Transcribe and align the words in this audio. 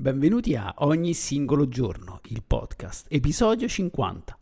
Benvenuti 0.00 0.54
a 0.54 0.72
Ogni 0.78 1.12
singolo 1.12 1.68
giorno, 1.68 2.20
il 2.28 2.42
podcast, 2.42 3.06
episodio 3.10 3.68
50. 3.68 4.38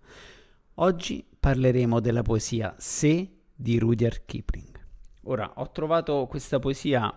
Oggi 0.75 1.27
parleremo 1.37 1.99
della 1.99 2.23
poesia 2.23 2.77
Se 2.79 3.29
di 3.57 3.77
Rudyard 3.81 4.23
Kipling. 4.25 4.87
Ora, 5.23 5.55
ho 5.57 5.69
trovato 5.73 6.29
questa 6.29 6.61
poesia 6.61 7.13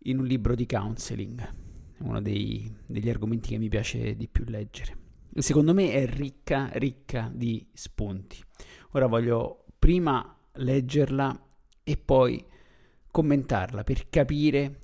in 0.00 0.18
un 0.18 0.26
libro 0.26 0.54
di 0.54 0.66
counseling, 0.66 1.54
uno 2.00 2.20
dei, 2.20 2.70
degli 2.84 3.08
argomenti 3.08 3.48
che 3.48 3.56
mi 3.56 3.70
piace 3.70 4.14
di 4.14 4.28
più 4.28 4.44
leggere. 4.46 4.98
Secondo 5.36 5.72
me 5.72 5.90
è 5.92 6.06
ricca, 6.06 6.68
ricca 6.74 7.30
di 7.32 7.66
spunti. 7.72 8.36
Ora 8.90 9.06
voglio 9.06 9.64
prima 9.78 10.36
leggerla 10.52 11.46
e 11.82 11.96
poi 11.96 12.44
commentarla 13.10 13.84
per 13.84 14.10
capire 14.10 14.80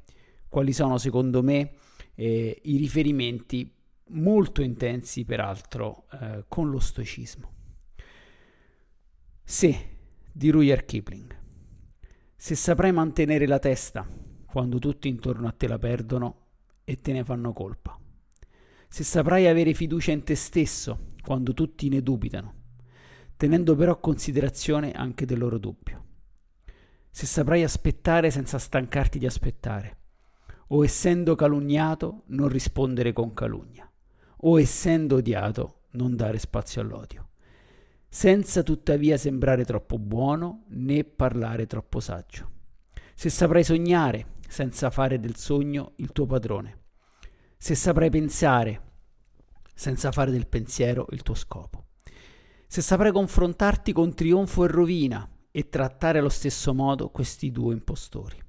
quali 0.48 0.72
sono 0.72 0.96
secondo 0.96 1.42
me 1.42 1.82
eh, 2.14 2.60
i 2.62 2.76
riferimenti 2.76 3.70
molto 4.08 4.62
intensi 4.62 5.24
peraltro 5.24 6.06
eh, 6.12 6.44
con 6.48 6.70
lo 6.70 6.78
stoicismo. 6.78 7.52
Se 9.42 9.92
di 10.32 10.50
Rudyard 10.50 10.84
Kipling. 10.84 11.42
Se 12.34 12.54
saprai 12.56 12.92
mantenere 12.92 13.46
la 13.46 13.58
testa 13.58 14.06
quando 14.46 14.78
tutti 14.78 15.08
intorno 15.08 15.46
a 15.46 15.52
te 15.52 15.68
la 15.68 15.78
perdono 15.78 16.46
e 16.84 16.96
te 16.96 17.12
ne 17.12 17.24
fanno 17.24 17.52
colpa. 17.52 17.98
Se 18.88 19.04
saprai 19.04 19.46
avere 19.46 19.74
fiducia 19.74 20.12
in 20.12 20.24
te 20.24 20.34
stesso 20.34 21.12
quando 21.22 21.54
tutti 21.54 21.88
ne 21.88 22.02
dubitano, 22.02 22.54
tenendo 23.36 23.74
però 23.76 23.98
considerazione 23.98 24.92
anche 24.92 25.24
del 25.24 25.38
loro 25.38 25.58
dubbio. 25.58 26.04
Se 27.10 27.26
saprai 27.26 27.62
aspettare 27.62 28.30
senza 28.30 28.58
stancarti 28.58 29.18
di 29.18 29.26
aspettare 29.26 30.03
o 30.68 30.84
essendo 30.84 31.34
calunniato 31.34 32.22
non 32.26 32.48
rispondere 32.48 33.12
con 33.12 33.34
calunnia, 33.34 33.90
o 34.36 34.60
essendo 34.60 35.16
odiato 35.16 35.82
non 35.92 36.16
dare 36.16 36.38
spazio 36.38 36.80
all'odio, 36.80 37.28
senza 38.08 38.62
tuttavia 38.62 39.16
sembrare 39.16 39.64
troppo 39.64 39.98
buono 39.98 40.64
né 40.68 41.04
parlare 41.04 41.66
troppo 41.66 42.00
saggio. 42.00 42.50
Se 43.14 43.28
saprai 43.28 43.64
sognare 43.64 44.32
senza 44.48 44.90
fare 44.90 45.20
del 45.20 45.36
sogno 45.36 45.92
il 45.96 46.12
tuo 46.12 46.26
padrone, 46.26 46.82
se 47.56 47.74
saprai 47.74 48.10
pensare 48.10 48.80
senza 49.74 50.12
fare 50.12 50.30
del 50.30 50.46
pensiero 50.46 51.06
il 51.10 51.22
tuo 51.22 51.34
scopo, 51.34 51.86
se 52.66 52.80
saprai 52.80 53.12
confrontarti 53.12 53.92
con 53.92 54.14
trionfo 54.14 54.64
e 54.64 54.68
rovina 54.68 55.28
e 55.50 55.68
trattare 55.68 56.18
allo 56.18 56.28
stesso 56.28 56.74
modo 56.74 57.10
questi 57.10 57.52
due 57.52 57.74
impostori 57.74 58.43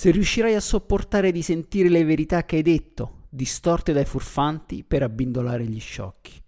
se 0.00 0.10
riuscirai 0.12 0.54
a 0.54 0.60
sopportare 0.60 1.30
di 1.30 1.42
sentire 1.42 1.90
le 1.90 2.04
verità 2.04 2.46
che 2.46 2.56
hai 2.56 2.62
detto, 2.62 3.26
distorte 3.28 3.92
dai 3.92 4.06
furfanti 4.06 4.82
per 4.82 5.02
abbindolare 5.02 5.66
gli 5.66 5.78
sciocchi, 5.78 6.42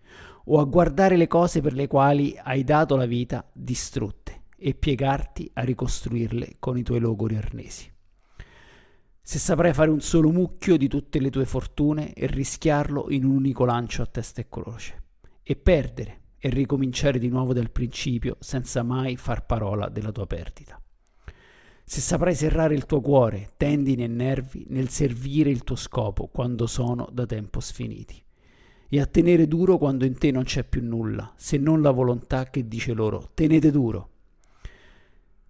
o 0.47 0.59
a 0.59 0.65
guardare 0.65 1.19
le 1.19 1.27
cose 1.27 1.61
per 1.61 1.75
le 1.75 1.87
quali 1.87 2.35
hai 2.43 2.65
dato 2.65 2.97
la 2.97 3.05
vita 3.05 3.47
distrutte 3.53 4.45
e 4.57 4.73
piegarti 4.73 5.51
a 5.53 5.65
ricostruirle 5.65 6.57
con 6.59 6.79
i 6.79 6.83
tuoi 6.83 7.01
logori 7.01 7.37
arnesi. 7.37 7.93
Se 9.21 9.39
saprai 9.39 9.75
fare 9.75 9.91
un 9.91 10.01
solo 10.01 10.31
mucchio 10.31 10.79
di 10.79 10.89
tutte 10.89 11.21
le 11.21 11.29
tue 11.29 11.45
fortune 11.45 12.15
e 12.15 12.27
rischiarlo 12.29 13.11
in 13.11 13.27
un 13.27 13.33
unico 13.33 13.67
lancio 13.67 14.01
a 14.01 14.07
testa 14.07 14.41
e 14.41 14.49
croce, 14.49 15.03
e 15.43 15.57
perdere 15.57 16.21
e 16.39 16.49
ricominciare 16.49 17.19
di 17.19 17.29
nuovo 17.29 17.53
dal 17.53 17.71
principio 17.71 18.39
senza 18.41 18.83
mai 18.83 19.19
far 19.19 19.45
parola 19.45 19.91
della 19.91 20.11
tua 20.11 20.27
perdita 20.27 20.82
se 21.93 22.01
saprai 22.01 22.35
serrare 22.35 22.75
il 22.75 22.87
tuo 22.87 23.03
cuore, 23.03 23.51
tendini 23.59 24.05
e 24.05 24.07
nervi 24.07 24.65
nel 24.71 24.89
servire 24.89 25.51
il 25.51 25.63
tuo 25.63 25.77
scopo 25.77 26.27
quando 26.27 26.67
sono 26.67 27.07
da 27.13 27.27
tempo 27.27 27.61
sfiniti, 27.61 28.19
e 28.89 28.99
a 28.99 29.05
tenere 29.05 29.47
duro 29.47 29.77
quando 29.77 30.07
in 30.07 30.17
te 30.17 30.31
non 30.31 30.45
c'è 30.45 30.65
più 30.65 30.83
nulla, 30.83 31.35
se 31.37 31.59
non 31.59 31.83
la 31.83 31.91
volontà 31.91 32.49
che 32.49 32.67
dice 32.67 32.95
loro 32.95 33.33
tenete 33.35 33.71
duro. 33.71 34.09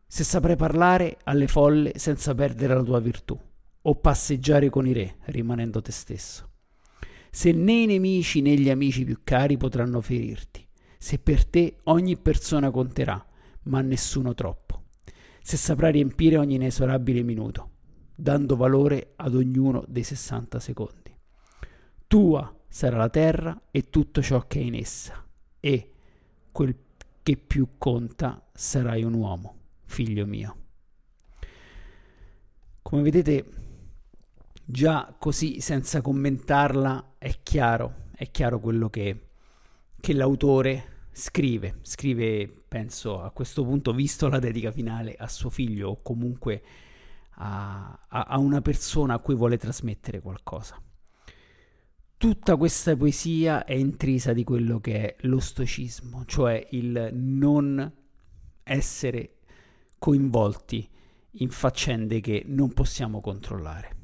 Se 0.05 0.25
saprai 0.25 0.57
parlare 0.57 1.19
alle 1.23 1.47
folle 1.47 1.93
senza 1.95 2.35
perdere 2.35 2.75
la 2.75 2.83
tua 2.83 2.99
virtù, 2.99 3.39
o 3.83 3.95
passeggiare 3.95 4.69
con 4.69 4.89
i 4.89 4.93
re 4.93 5.19
rimanendo 5.27 5.81
te 5.81 5.93
stesso. 5.93 6.51
Se 7.31 7.53
né 7.53 7.83
i 7.83 7.87
nemici 7.87 8.41
né 8.41 8.57
gli 8.57 8.69
amici 8.69 9.05
più 9.05 9.21
cari 9.23 9.57
potranno 9.57 10.01
ferirti, 10.01 10.67
se 10.99 11.21
per 11.21 11.47
te 11.47 11.77
ogni 11.85 12.17
persona 12.17 12.73
conterà, 12.73 13.25
ma 13.67 13.81
nessuno 13.81 14.35
troppo 14.35 14.62
se 15.43 15.57
saprai 15.57 15.93
riempire 15.93 16.37
ogni 16.37 16.55
inesorabile 16.55 17.23
minuto, 17.23 17.71
dando 18.15 18.57
valore 18.57 19.13
ad 19.17 19.35
ognuno 19.35 19.85
dei 19.89 20.05
60 20.05 20.61
secondi. 20.61 21.17
Tua 22.07 22.55
sarà 22.69 22.97
la 22.97 23.11
terra 23.11 23.61
e 23.71 23.91
tutto 23.91 24.23
ciò 24.23 24.47
che 24.47 24.61
è 24.61 24.63
in 24.63 24.75
essa, 24.75 25.25
e 25.61 25.91
quel 26.53 26.77
che 27.23 27.37
più 27.37 27.71
conta 27.79 28.45
sarai 28.53 29.03
un 29.05 29.15
uomo, 29.15 29.57
figlio 29.85 30.27
mio. 30.27 30.57
Come 32.83 33.03
vedete, 33.03 33.45
già 34.65 35.15
così, 35.19 35.61
senza 35.61 36.01
commentarla, 36.01 37.15
è 37.19 37.41
chiaro, 37.43 38.07
è 38.15 38.31
chiaro 38.31 38.61
quello 38.61 38.91
che, 38.91 39.29
che 40.01 40.13
l'autore 40.13 40.92
scrive, 41.13 41.79
scrive, 41.83 42.49
penso 42.67 43.23
a 43.23 43.31
questo 43.31 43.65
punto, 43.65 43.93
visto 43.93 44.29
la 44.29 44.39
dedica 44.39 44.73
finale 44.73 45.15
a 45.15 45.29
suo 45.29 45.51
figlio 45.51 45.91
o 45.91 46.03
comunque 46.03 46.63
a, 47.37 47.99
a, 48.09 48.23
a 48.25 48.39
una 48.39 48.61
persona 48.61 49.15
a 49.15 49.19
cui 49.19 49.35
vuole 49.35 49.59
trasmettere 49.59 50.21
qualcosa. 50.21 50.81
Tutta 52.17 52.57
questa 52.57 52.97
poesia 52.97 53.65
è 53.65 53.75
intrisa 53.75 54.33
di 54.33 54.45
quello 54.45 54.81
che 54.81 55.15
è 55.15 55.17
lo 55.27 55.41
stoicismo, 55.41 56.25
cioè 56.25 56.67
il 56.71 57.11
non 57.13 57.93
essere 58.63 59.39
coinvolti 59.99 60.89
in 61.37 61.51
faccende 61.51 62.21
che 62.21 62.45
non 62.47 62.73
possiamo 62.73 63.21
controllare 63.21 64.01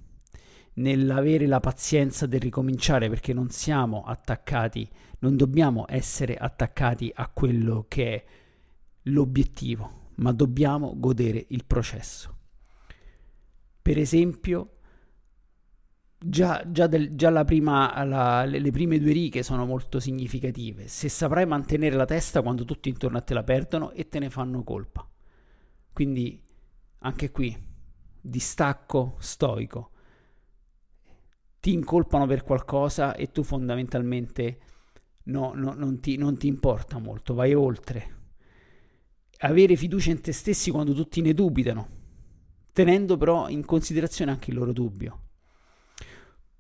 nell'avere 0.79 1.47
la 1.47 1.61
pazienza 1.61 2.27
del 2.27 2.41
ricominciare 2.41 3.09
perché 3.09 3.33
non 3.33 3.51
siamo 3.51 4.05
attaccati, 4.05 4.89
non 5.21 5.37
dobbiamo 5.37 5.85
essere 5.89 6.37
attaccati 6.37 7.11
a 7.15 7.29
quello 7.29 7.87
che 7.89 8.15
è 8.15 8.25
l'obiettivo, 9.05 10.11
ma 10.17 10.33
dobbiamo 10.33 10.95
godere 10.97 11.45
il 11.49 11.65
processo. 11.65 12.37
Per 13.83 13.99
esempio, 13.99 14.79
già, 16.19 16.63
già, 16.71 16.87
del, 16.87 17.15
già 17.15 17.45
prima, 17.45 18.05
la, 18.05 18.45
le, 18.45 18.59
le 18.59 18.71
prime 18.71 18.99
due 18.99 19.13
righe 19.13 19.43
sono 19.43 19.65
molto 19.65 20.01
significative. 20.01 20.89
Se 20.89 21.09
saprai 21.09 21.47
mantenere 21.47 21.97
la 21.97 22.05
testa 22.05 22.43
quando 22.43 22.65
tutti 22.65 22.89
intorno 22.89 23.19
a 23.19 23.23
te 23.23 23.35
la 23.35 23.45
perdono 23.45 23.93
e 23.93 24.09
te 24.09 24.19
ne 24.19 24.31
fanno 24.31 24.63
colpa. 24.63 25.09
Quindi 25.93 26.41
anche 27.01 27.31
qui, 27.31 27.57
distacco 28.21 29.17
stoico 29.19 29.93
ti 31.61 31.73
incolpano 31.73 32.27
per 32.27 32.45
qualcosa 32.45 33.15
e 33.15 33.31
tu 33.33 33.43
fondamentalmente 33.43 34.61
no, 35.29 35.53
no, 35.55 35.73
non, 35.75 36.01
ti, 36.01 36.17
non 36.17 36.37
ti 36.37 36.47
importa 36.47 36.99
molto, 36.99 37.35
vai 37.35 37.55
oltre. 37.55 38.17
Avere 39.41 39.77
fiducia 39.77 40.11
in 40.11 40.21
te 40.21 40.33
stessi 40.33 40.71
quando 40.71 40.93
tutti 40.93 41.21
ne 41.21 41.33
dubitano, 41.33 41.89
tenendo 42.73 43.17
però 43.17 43.49
in 43.49 43.65
considerazione 43.65 44.31
anche 44.31 44.51
il 44.51 44.57
loro 44.57 44.73
dubbio. 44.73 45.23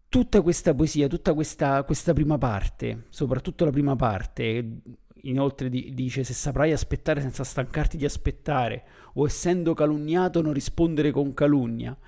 Tutta 0.09 0.41
questa 0.41 0.75
poesia, 0.75 1.06
tutta 1.06 1.35
questa, 1.35 1.82
questa 1.85 2.12
prima 2.12 2.38
parte, 2.38 3.06
soprattutto 3.11 3.65
la 3.65 3.70
prima 3.70 3.94
parte, 3.94 4.81
inoltre 5.23 5.69
di, 5.69 5.93
dice 5.93 6.25
se 6.25 6.32
saprai 6.32 6.73
aspettare 6.73 7.21
senza 7.21 7.44
stancarti 7.44 7.97
di 7.97 8.05
aspettare, 8.05 8.85
o 9.14 9.26
essendo 9.26 9.75
calunniato 9.75 10.41
non 10.41 10.53
rispondere 10.53 11.11
con 11.11 11.35
calunnia, 11.35 11.99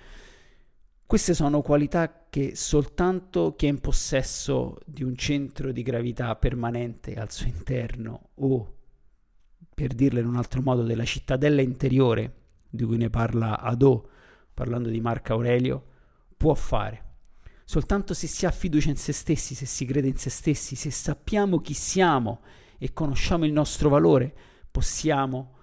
queste 1.11 1.35
sono 1.35 1.61
qualità 1.61 2.27
che 2.31 2.55
soltanto 2.55 3.57
chi 3.57 3.67
è 3.67 3.69
in 3.69 3.81
possesso 3.81 4.79
di 4.87 5.03
un 5.03 5.17
centro 5.17 5.73
di 5.73 5.83
gravità 5.83 6.37
permanente 6.37 7.15
al 7.15 7.33
suo 7.33 7.49
interno 7.49 8.29
o, 8.35 8.77
per 9.75 9.93
dirla 9.93 10.21
in 10.21 10.29
un 10.29 10.37
altro 10.37 10.63
modo, 10.63 10.85
della 10.85 11.05
cittadella 11.05 11.63
interiore 11.63 12.35
di 12.71 12.85
cui 12.85 12.97
ne 12.97 13.11
parla 13.11 13.59
Adò, 13.59 14.01
parlando 14.55 14.89
di 14.89 15.01
Marco 15.01 15.33
Aurelio, 15.33 15.85
può 16.37 16.55
fare. 16.55 17.07
Soltanto 17.65 18.15
se 18.15 18.29
si 18.29 18.47
ha 18.47 18.53
fiducia 18.53 18.91
in 18.91 18.97
se 18.97 19.13
stessi, 19.13 19.57
se 19.57 19.67
si 19.67 19.85
crede 19.87 20.07
in 20.07 20.17
se 20.17 20.31
stessi, 20.31 20.77
se 20.77 20.93
sappiamo 20.93 21.59
chi 21.59 21.75
siamo 21.75 22.43
e 22.79 22.93
conosciamo 22.93 23.45
il 23.45 23.53
nostro 23.53 23.89
valore, 23.89 24.33
possiamo 24.71 25.57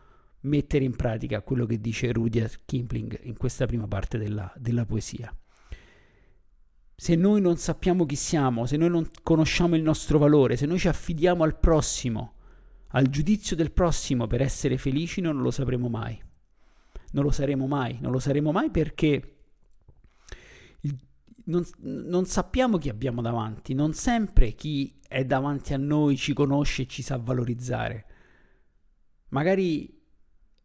mettere 0.47 0.83
in 0.83 0.95
pratica 0.95 1.41
quello 1.41 1.65
che 1.65 1.79
dice 1.79 2.11
Rudyard 2.11 2.61
Kipling 2.65 3.19
in 3.23 3.37
questa 3.37 3.65
prima 3.65 3.87
parte 3.87 4.17
della, 4.17 4.51
della 4.57 4.85
poesia. 4.85 5.35
Se 6.95 7.15
noi 7.15 7.41
non 7.41 7.57
sappiamo 7.57 8.05
chi 8.05 8.15
siamo, 8.15 8.65
se 8.65 8.75
noi 8.75 8.89
non 8.89 9.07
conosciamo 9.21 9.75
il 9.75 9.83
nostro 9.83 10.17
valore, 10.17 10.57
se 10.57 10.65
noi 10.65 10.79
ci 10.79 10.87
affidiamo 10.87 11.43
al 11.43 11.59
prossimo, 11.59 12.33
al 12.89 13.07
giudizio 13.07 13.55
del 13.55 13.71
prossimo 13.71 14.25
per 14.25 14.41
essere 14.41 14.77
felici, 14.77 15.21
non 15.21 15.37
lo 15.41 15.51
sapremo 15.51 15.89
mai. 15.89 16.19
Non 17.11 17.23
lo 17.23 17.31
saremo 17.31 17.67
mai, 17.67 17.99
non 18.01 18.11
lo 18.11 18.19
saremo 18.19 18.51
mai 18.51 18.71
perché 18.71 19.37
non, 21.45 21.65
non, 21.77 22.25
sappiamo 22.25 22.77
chi 22.77 22.89
abbiamo 22.89 23.21
davanti, 23.21 23.73
non 23.73 23.93
sempre 23.93 24.53
chi 24.53 24.99
è 25.07 25.23
davanti 25.25 25.73
a 25.73 25.77
noi 25.77 26.17
ci 26.17 26.33
conosce 26.33 26.83
e 26.83 26.87
ci 26.87 27.01
sa 27.01 27.17
valorizzare. 27.17 28.05
Magari 29.29 29.96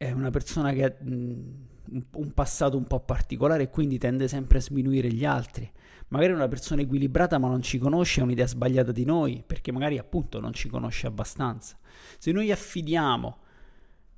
è 0.03 0.11
una 0.11 0.31
persona 0.31 0.73
che 0.73 0.85
ha 0.85 0.95
un 1.01 2.33
passato 2.35 2.77
un 2.77 2.87
po' 2.87 3.01
particolare 3.01 3.65
e 3.65 3.71
quindi 3.71 3.99
tende 3.99 4.27
sempre 4.27 4.59
a 4.59 4.61
sminuire 4.61 5.13
gli 5.13 5.25
altri. 5.25 5.71
Magari 6.09 6.33
è 6.33 6.35
una 6.35 6.49
persona 6.49 6.83
equilibrata 6.83 7.39
ma 7.39 7.49
non 7.49 7.63
ci 7.63 7.79
conosce, 7.79 8.21
ha 8.21 8.25
un'idea 8.25 8.47
sbagliata 8.47 8.91
di 8.91 9.05
noi, 9.05 9.45
perché 9.47 9.71
magari 9.71 9.99
appunto 9.99 10.41
non 10.41 10.53
ci 10.53 10.69
conosce 10.69 11.07
abbastanza. 11.07 11.79
Se 12.19 12.33
noi 12.33 12.51
affidiamo 12.51 13.39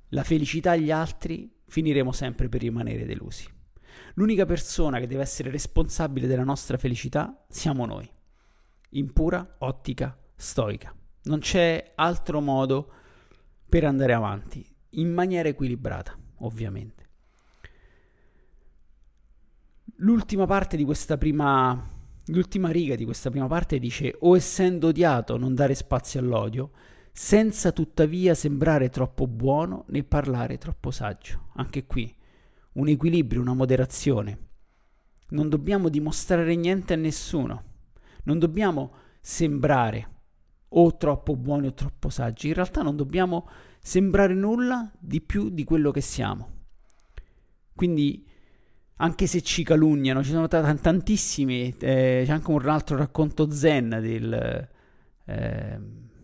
la 0.09 0.23
felicità 0.23 0.71
agli 0.71 0.89
altri, 0.89 1.51
finiremo 1.67 2.11
sempre 2.11 2.49
per 2.49 2.61
rimanere 2.61 3.05
delusi. 3.05 3.47
L'unica 4.15 4.45
persona 4.45 4.99
che 4.99 5.07
deve 5.07 5.21
essere 5.21 5.51
responsabile 5.51 6.25
della 6.25 6.43
nostra 6.43 6.77
felicità 6.77 7.45
siamo 7.47 7.85
noi, 7.85 8.09
in 8.91 9.13
pura 9.13 9.55
ottica 9.59 10.17
stoica. 10.35 10.93
Non 11.23 11.39
c'è 11.39 11.93
altro 11.95 12.41
modo 12.41 12.91
per 13.69 13.83
andare 13.83 14.13
avanti, 14.13 14.74
in 14.95 15.13
maniera 15.13 15.49
equilibrata, 15.49 16.17
ovviamente. 16.39 17.03
L'ultima 19.97 20.45
parte 20.45 20.75
di 20.75 20.83
questa 20.83 21.17
prima 21.17 21.93
l'ultima 22.29 22.69
riga 22.69 22.95
di 22.95 23.05
questa 23.05 23.29
prima 23.29 23.47
parte 23.47 23.77
dice 23.77 24.15
o 24.21 24.35
essendo 24.35 24.87
odiato 24.87 25.37
non 25.37 25.53
dare 25.53 25.75
spazio 25.75 26.19
all'odio, 26.19 26.71
senza 27.11 27.71
tuttavia 27.71 28.33
sembrare 28.33 28.89
troppo 28.89 29.27
buono 29.27 29.85
né 29.89 30.03
parlare 30.03 30.57
troppo 30.57 30.91
saggio. 30.91 31.49
Anche 31.53 31.85
qui 31.85 32.13
un 32.73 32.87
equilibrio, 32.89 33.41
una 33.41 33.53
moderazione. 33.53 34.39
Non 35.29 35.49
dobbiamo 35.49 35.89
dimostrare 35.89 36.55
niente 36.55 36.93
a 36.93 36.97
nessuno. 36.97 37.63
Non 38.23 38.37
dobbiamo 38.37 38.93
sembrare 39.21 40.14
o 40.69 40.97
troppo 40.97 41.35
buoni 41.35 41.67
o 41.67 41.73
troppo 41.73 42.09
saggi. 42.09 42.47
In 42.47 42.53
realtà 42.53 42.81
non 42.81 42.95
dobbiamo 42.95 43.47
sembrare 43.79 44.33
nulla 44.33 44.91
di 44.99 45.21
più 45.21 45.49
di 45.49 45.63
quello 45.63 45.91
che 45.91 46.01
siamo. 46.01 46.49
Quindi, 47.75 48.25
anche 48.97 49.27
se 49.27 49.41
ci 49.41 49.63
calunniano, 49.63 50.23
ci 50.23 50.31
sono 50.31 50.47
t- 50.47 50.79
tantissimi, 50.81 51.75
eh, 51.79 52.23
c'è 52.25 52.31
anche 52.31 52.51
un 52.51 52.67
altro 52.67 52.97
racconto 52.97 53.51
zen 53.51 53.89
del, 54.01 54.69
eh, 55.25 55.79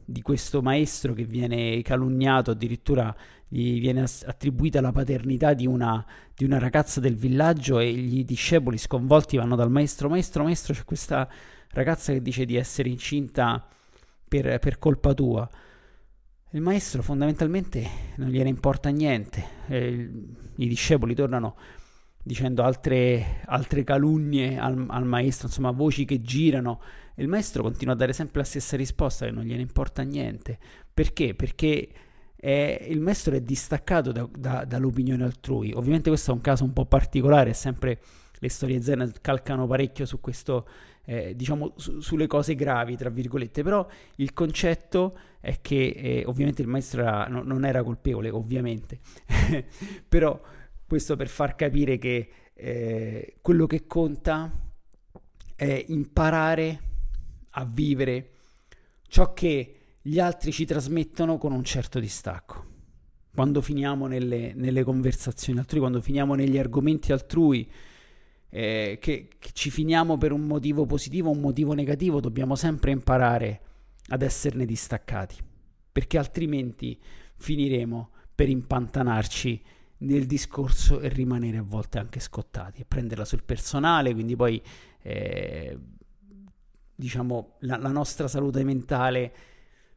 di 0.06 0.22
questo 0.22 0.62
maestro 0.62 1.14
che 1.14 1.26
viene 1.26 1.82
calunniato, 1.82 2.52
addirittura 2.52 3.16
gli 3.48 3.82
viene 3.82 4.02
attribuita 4.04 4.80
la 4.80 4.94
paternità 4.94 5.54
di 5.54 5.68
una, 5.68 6.06
di 6.34 6.46
una 6.46 6.58
ragazza 6.58 7.02
del 7.02 7.16
villaggio 7.16 7.80
e 7.80 7.90
i 7.90 8.24
discepoli 8.24 8.78
sconvolti 8.78 9.36
vanno 9.36 9.58
dal 9.58 9.70
maestro, 9.70 10.08
maestro, 10.08 10.44
maestro, 10.44 10.74
c'è 10.74 10.86
questa 10.86 11.30
ragazza 11.72 12.14
che 12.14 12.22
dice 12.22 12.46
di 12.46 12.56
essere 12.56 12.88
incinta 12.88 13.68
per, 14.32 14.60
per 14.60 14.80
colpa 14.80 15.14
tua. 15.14 15.50
Il 16.52 16.62
maestro 16.62 17.02
fondamentalmente 17.04 17.86
non 18.16 18.30
gliene 18.30 18.48
importa 18.48 18.88
niente, 18.88 19.44
eh, 19.68 20.10
i 20.56 20.68
discepoli 20.70 21.14
tornano 21.14 21.58
dicendo 22.24 22.64
altre, 22.64 23.42
altre 23.46 23.84
calunnie 23.84 24.58
al, 24.58 24.86
al, 24.88 25.06
maestro, 25.06 25.48
insomma 25.48 25.72
voci 25.72 26.06
che 26.06 26.22
girano 26.22 26.82
il 27.16 27.28
maestro 27.28 27.62
continua 27.62 27.94
a 27.94 27.98
dare 27.98 28.14
sempre 28.14 28.40
la 28.40 28.46
stessa 28.46 28.78
risposta 28.78 29.26
che 29.26 29.32
non 29.32 29.44
gliene 29.44 29.62
importa 29.62 30.02
niente. 30.04 30.58
Perché? 30.94 31.36
Perché 31.36 31.90
è, 32.38 32.86
il 32.88 33.02
maestro 33.02 33.36
è 33.36 33.42
distaccato 33.42 34.14
da, 34.14 34.30
da, 34.34 34.64
dall'opinione 34.64 35.26
altrui. 35.26 35.74
Ovviamente 35.74 36.10
questo 36.10 36.32
è 36.32 36.34
un 36.34 36.42
caso 36.42 36.64
un 36.64 36.72
po' 36.72 36.86
particolare, 36.86 37.54
sempre 37.54 38.00
le 38.40 38.50
storie 38.50 38.82
zen 38.82 39.12
calcano 39.20 39.68
parecchio 39.68 40.06
su 40.06 40.22
questo, 40.22 40.68
eh, 41.06 41.36
diciamo, 41.36 41.74
su, 41.76 42.00
sulle 42.00 42.28
cose 42.28 42.56
gravi, 42.56 42.96
tra 42.96 43.10
virgolette, 43.10 43.64
però 43.64 43.86
il 44.16 44.34
concetto 44.34 45.18
è 45.40 45.60
che 45.62 45.88
eh, 45.96 46.24
ovviamente 46.26 46.62
il 46.62 46.68
maestro 46.68 47.02
era, 47.02 47.28
no, 47.28 47.42
non 47.44 47.66
era 47.66 47.84
colpevole, 47.84 48.30
ovviamente, 48.30 49.00
però 50.08 50.40
questo 50.86 51.16
per 51.16 51.28
far 51.28 51.56
capire 51.56 51.98
che 51.98 52.30
eh, 52.54 53.38
quello 53.42 53.66
che 53.66 53.88
conta 53.88 54.52
è 55.56 55.86
imparare 55.88 56.82
a 57.52 57.66
vivere 57.66 58.30
ciò 59.08 59.34
che 59.34 59.76
gli 60.02 60.20
altri 60.20 60.52
ci 60.52 60.66
trasmettono 60.66 61.38
con 61.38 61.52
un 61.52 61.64
certo 61.64 62.00
distacco. 62.00 62.70
Quando 63.34 63.62
finiamo 63.62 64.08
nelle, 64.08 64.54
nelle 64.54 64.84
conversazioni 64.84 65.60
altrui, 65.60 65.80
quando 65.80 66.02
finiamo 66.02 66.34
negli 66.36 66.58
argomenti 66.58 67.12
altrui, 67.12 67.70
eh, 68.52 68.98
che, 69.02 69.30
che, 69.40 69.50
ci 69.54 69.72
finiamo 69.72 70.18
per 70.18 70.32
un 70.32 70.42
motivo 70.42 70.86
positivo 70.86 71.30
o 71.30 71.34
un 71.34 71.40
motivo 71.40 71.74
negativo, 71.74 72.20
dobbiamo 72.20 72.56
sempre 72.56 72.92
imparare 72.92 73.62
ad 74.10 74.22
esserne 74.22 74.66
distaccati, 74.66 75.38
perché 75.92 76.18
altrimenti 76.18 77.00
finiremo 77.38 78.10
per 78.36 78.50
impantanarci 78.50 79.64
nel 80.00 80.26
discorso 80.26 81.00
e 81.00 81.08
rimanere 81.10 81.58
a 81.58 81.64
volte 81.64 81.98
anche 81.98 82.20
scottati 82.20 82.82
e 82.82 82.86
prenderla 82.86 83.26
sul 83.26 83.44
personale, 83.44 84.14
quindi 84.14 84.36
poi 84.36 84.62
eh, 85.02 85.78
diciamo 86.94 87.56
la, 87.60 87.78
la 87.78 87.90
nostra 87.90 88.28
salute 88.28 88.64
mentale 88.64 89.34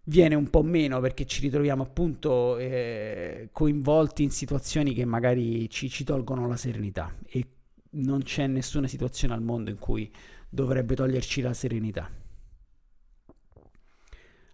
viene 0.04 0.34
un 0.34 0.48
po' 0.50 0.62
meno 0.62 1.00
perché 1.00 1.26
ci 1.26 1.40
ritroviamo 1.40 1.82
appunto 1.82 2.58
eh, 2.58 3.48
coinvolti 3.52 4.22
in 4.22 4.30
situazioni 4.30 4.92
che 4.92 5.04
magari 5.04 5.68
ci, 5.70 5.88
ci, 5.88 6.04
tolgono 6.04 6.46
la 6.46 6.56
serenità 6.56 7.14
e 7.26 7.46
non 7.94 8.22
c'è 8.22 8.46
nessuna 8.46 8.86
situazione 8.86 9.34
al 9.34 9.42
mondo 9.42 9.70
in 9.70 9.78
cui 9.78 10.12
dovrebbe 10.48 10.94
toglierci 10.94 11.40
la 11.40 11.52
serenità. 11.52 12.10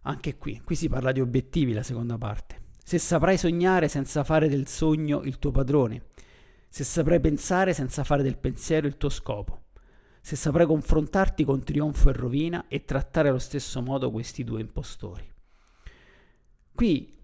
Anche 0.03 0.37
qui, 0.39 0.61
qui 0.65 0.75
si 0.75 0.89
parla 0.89 1.13
di 1.13 1.21
obiettivi, 1.21 1.73
la 1.73 1.83
seconda 1.83 2.17
parte. 2.17 2.69
Se 2.83 2.99
saprai 2.99 3.37
sognare 3.37 3.89
senza 3.89 4.25
fare 4.25 4.49
del 4.49 4.67
sogno 4.67 5.23
il 5.23 5.39
tuo 5.39 5.51
padrone, 5.51 6.07
se 6.69 6.85
saprai 6.85 7.21
pensare 7.21 7.75
senza 7.75 8.05
fare 8.05 8.23
del 8.23 8.39
pensiero 8.39 8.87
il 8.87 8.97
tuo 8.97 9.11
scopo, 9.11 9.65
se 10.21 10.37
saprai 10.37 10.67
confrontarti 10.67 11.45
con 11.45 11.63
trionfo 11.63 12.09
e 12.09 12.13
rovina 12.13 12.65
e 12.69 12.85
trattare 12.85 13.29
allo 13.29 13.39
stesso 13.39 13.83
modo 13.83 14.11
questi 14.11 14.45
due 14.45 14.61
impostori. 14.61 15.29
Qui 16.75 17.19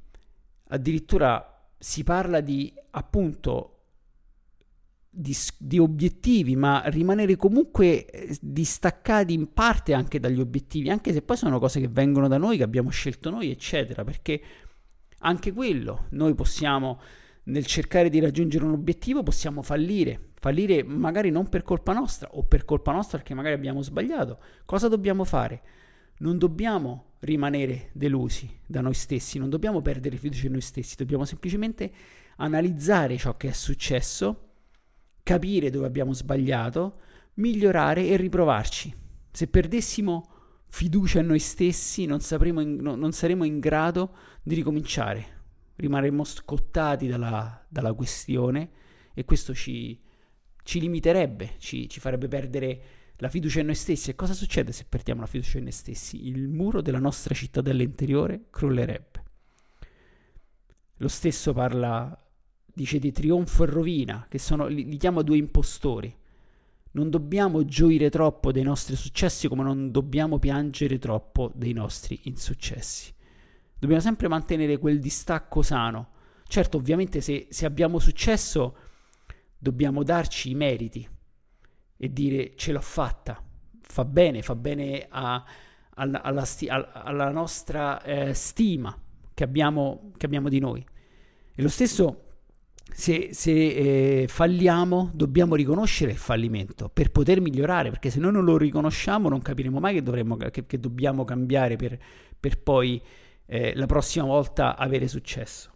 addirittura 0.69 1.71
si 1.79 2.05
parla 2.05 2.41
di 2.41 2.73
appunto 2.91 3.76
di, 5.19 5.35
di, 5.59 5.79
obiettivi, 5.79 6.57
ma 6.57 6.83
rimanere 6.87 7.37
comunque 7.37 8.05
eh, 8.05 8.37
distaccati 8.41 9.33
in 9.33 9.53
parte 9.55 9.95
anche 9.95 10.21
dagli 10.21 10.41
obiettivi, 10.41 10.91
anche 10.91 11.13
se 11.13 11.23
poi 11.23 11.39
sono 11.39 11.59
cose 11.59 11.81
che 11.81 11.89
vengono 11.89 12.29
da 12.29 12.37
noi, 12.37 12.59
che 12.59 12.63
abbiamo 12.63 12.91
scelto 12.91 13.31
noi, 13.31 13.51
eccetera, 13.51 14.05
perché 14.05 14.41
anche 15.21 15.53
quello 15.53 16.07
noi 16.11 16.35
possiamo 16.35 17.01
nel 17.45 17.65
cercare 17.65 18.11
di 18.11 18.21
raggiungere 18.21 18.65
un 18.65 18.73
obiettivo 18.73 19.23
possiamo 19.23 19.63
fallire, 19.63 20.33
fallire 20.35 20.83
magari 20.83 21.31
non 21.31 21.49
per 21.49 21.63
colpa 21.63 21.93
nostra 21.93 22.29
o 22.33 22.43
per 22.43 22.65
colpa 22.65 22.93
nostra 22.93 23.19
perché 23.19 23.35
magari 23.35 23.55
abbiamo 23.55 23.83
sbagliato. 23.83 24.39
Cosa 24.65 24.89
dobbiamo 24.89 25.25
fare? 25.25 25.63
Non 26.19 26.39
dobbiamo 26.39 27.13
rimanere 27.21 27.91
delusi 27.93 28.51
da 28.67 28.81
noi 28.81 28.95
stessi, 28.95 29.39
non 29.39 29.49
dobbiamo 29.49 29.81
perdere 29.81 30.17
fiducia 30.17 30.47
in 30.47 30.53
noi 30.53 30.61
stessi, 30.61 30.97
dobbiamo 30.97 31.25
semplicemente 31.25 31.91
analizzare 32.37 33.17
ciò 33.17 33.37
che 33.37 33.49
è 33.49 33.53
successo, 33.53 34.46
capire 35.27 35.71
dove 35.71 35.87
abbiamo 35.87 36.13
sbagliato, 36.13 37.01
migliorare 37.35 38.07
e 38.07 38.17
riprovarci. 38.17 38.95
Se 39.33 39.49
perdessimo 39.49 40.31
fiducia 40.69 41.19
in 41.19 41.27
noi 41.27 41.41
stessi 41.41 42.07
non, 42.07 42.21
in, 42.45 42.77
no, 42.81 42.95
non 42.95 43.11
saremo 43.11 43.43
in 43.43 43.59
grado 43.59 44.15
di 44.41 44.55
ricominciare, 44.55 45.27
rimarremo 45.75 46.23
scottati 46.23 47.09
dalla, 47.09 47.67
dalla 47.69 47.93
questione 47.93 48.71
e 49.15 49.25
questo 49.25 49.53
ci, 49.53 50.01
ci 50.63 50.79
limiterebbe, 50.79 51.55
ci, 51.59 51.89
ci 51.89 51.99
farebbe 51.99 52.29
perdere 52.29 52.81
la 53.17 53.29
fiducia 53.29 53.59
in 53.59 53.67
noi 53.67 53.75
stessi. 53.75 54.11
E 54.11 54.15
cosa 54.15 54.33
succede 54.33 54.71
se 54.71 54.87
perdiamo 54.89 55.23
la 55.23 55.27
fiducia 55.27 55.59
in 55.59 55.65
noi 55.65 55.73
stessi? 55.73 56.29
Il 56.29 56.47
muro 56.47 56.81
della 56.81 57.01
nostra 57.01 57.35
cittadella 57.35 57.83
interiore 57.83 58.45
crollerebbe. 58.51 59.25
Lo 60.99 61.09
stesso 61.09 61.53
parla, 61.53 62.17
dice 62.77 62.99
di 62.99 63.11
trionfo 63.11 63.63
e 63.63 63.67
rovina, 63.67 64.27
che 64.29 64.39
sono, 64.39 64.67
li, 64.67 64.85
li 64.85 64.99
chiama 64.99 65.23
due 65.23 65.39
impostori. 65.39 66.15
Non 66.91 67.09
dobbiamo 67.09 67.65
gioire 67.65 68.11
troppo 68.11 68.53
dei 68.53 68.65
nostri 68.65 68.97
successi 68.97 69.49
come 69.49 69.63
non 69.63 69.91
dobbiamo 69.91 70.39
piangere 70.39 70.99
troppo 70.99 71.51
dei 71.55 71.73
nostri 71.73 72.21
insuccessi. 72.25 73.15
Dobbiamo 73.79 74.03
sempre 74.03 74.29
mantenere 74.29 74.77
quel 74.77 75.01
distacco 75.01 75.63
sano. 75.63 76.11
Certo, 76.47 76.77
ovviamente 76.77 77.23
se, 77.23 77.47
se 77.49 77.65
abbiamo 77.65 77.99
successo 77.99 78.77
dobbiamo 79.57 80.03
darci 80.03 80.51
i 80.51 80.55
meriti 80.55 81.09
e 81.97 82.13
dire 82.13 82.53
ce 82.57 82.73
l'ho 82.73 82.81
fatta, 82.83 83.43
fa 83.81 84.05
bene, 84.05 84.43
fa 84.43 84.55
bene 84.55 85.07
a, 85.09 85.43
alla, 85.95 86.21
alla, 86.21 86.45
sti, 86.45 86.69
alla, 86.69 87.31
nostra 87.31 88.03
eh, 88.03 88.35
stima 88.35 88.95
che 89.33 89.45
abbiamo, 89.45 90.13
che 90.19 90.27
abbiamo 90.27 90.51
di 90.51 90.59
noi. 90.59 90.87
E 91.55 91.63
lo 91.63 91.71
stesso 91.71 92.26
se, 92.93 93.31
se 93.33 93.51
eh, 94.23 94.29
falliamo 94.29 95.11
dobbiamo 95.13 95.55
riconoscere 95.55 96.13
il 96.13 96.19
fallimento 96.19 96.89
per 96.89 97.11
poter 97.11 97.41
migliorare, 97.41 97.91
perché 97.91 98.11
se 98.11 98.21
noi 98.21 98.33
non 98.33 98.45
lo 98.45 98.57
riconosciamo 98.57 99.29
non 99.29 99.43
capiremo 99.43 99.79
mai 99.81 99.95
che, 99.95 100.03
dovremmo, 100.03 100.37
che, 100.37 100.67
che 100.67 100.81
dobbiamo 100.81 101.25
cambiare 101.25 101.77
per, 101.77 101.99
per 102.39 102.63
poi 102.63 103.03
eh, 103.47 103.75
la 103.75 103.87
prossima 103.87 104.25
volta 104.25 104.77
avere 104.77 105.09
successo. 105.09 105.73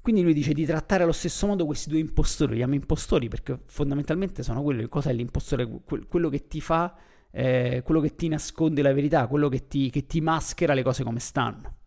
Quindi 0.00 0.22
lui 0.22 0.32
dice 0.32 0.52
di 0.54 0.64
trattare 0.64 1.02
allo 1.02 1.12
stesso 1.12 1.46
modo 1.46 1.66
questi 1.66 1.90
due 1.90 1.98
impostori, 1.98 2.52
li 2.52 2.58
chiama 2.58 2.74
impostori 2.74 3.28
perché 3.28 3.58
fondamentalmente 3.66 4.42
sono 4.42 4.62
quello, 4.62 4.86
cosa 4.88 5.10
è 5.10 5.12
l'impostore? 5.12 5.68
quello 6.08 6.28
che 6.30 6.46
ti 6.46 6.60
fa, 6.60 6.96
eh, 7.30 7.82
quello 7.84 8.00
che 8.00 8.14
ti 8.14 8.28
nasconde 8.28 8.80
la 8.80 8.92
verità, 8.92 9.26
quello 9.26 9.48
che 9.48 9.66
ti, 9.66 9.90
che 9.90 10.06
ti 10.06 10.20
maschera 10.20 10.72
le 10.72 10.82
cose 10.82 11.04
come 11.04 11.20
stanno 11.20 11.77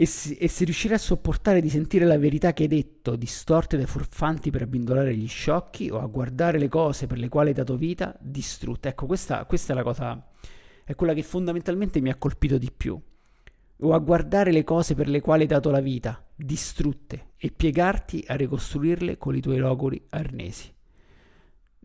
e, 0.00 0.06
si, 0.06 0.36
e 0.36 0.46
se 0.46 0.62
riuscirai 0.62 0.94
a 0.96 1.00
sopportare 1.00 1.60
di 1.60 1.68
sentire 1.68 2.04
la 2.04 2.16
verità 2.16 2.52
che 2.52 2.62
hai 2.62 2.68
detto, 2.68 3.16
distorte 3.16 3.76
dai 3.76 3.86
furfanti 3.86 4.48
per 4.48 4.62
abbindolare 4.62 5.12
gli 5.16 5.26
sciocchi, 5.26 5.90
o 5.90 5.98
a 5.98 6.06
guardare 6.06 6.56
le 6.56 6.68
cose 6.68 7.08
per 7.08 7.18
le 7.18 7.28
quali 7.28 7.48
hai 7.48 7.54
dato 7.56 7.76
vita, 7.76 8.16
distrutte. 8.20 8.90
Ecco, 8.90 9.06
questa, 9.06 9.44
questa 9.44 9.72
è 9.72 9.74
la 9.74 9.82
cosa, 9.82 10.24
è 10.84 10.94
quella 10.94 11.14
che 11.14 11.24
fondamentalmente 11.24 12.00
mi 12.00 12.10
ha 12.10 12.14
colpito 12.14 12.58
di 12.58 12.70
più. 12.70 12.96
O 13.80 13.92
a 13.92 13.98
guardare 13.98 14.52
le 14.52 14.62
cose 14.62 14.94
per 14.94 15.08
le 15.08 15.20
quali 15.20 15.42
hai 15.42 15.48
dato 15.48 15.68
la 15.72 15.80
vita, 15.80 16.24
distrutte, 16.32 17.30
e 17.36 17.50
piegarti 17.50 18.22
a 18.28 18.36
ricostruirle 18.36 19.18
con 19.18 19.34
i 19.34 19.40
tuoi 19.40 19.56
logori 19.56 20.00
arnesi. 20.10 20.72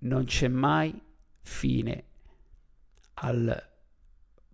Non 0.02 0.26
c'è 0.26 0.50
mai 0.50 1.02
fine 1.42 2.04
al, 3.16 3.70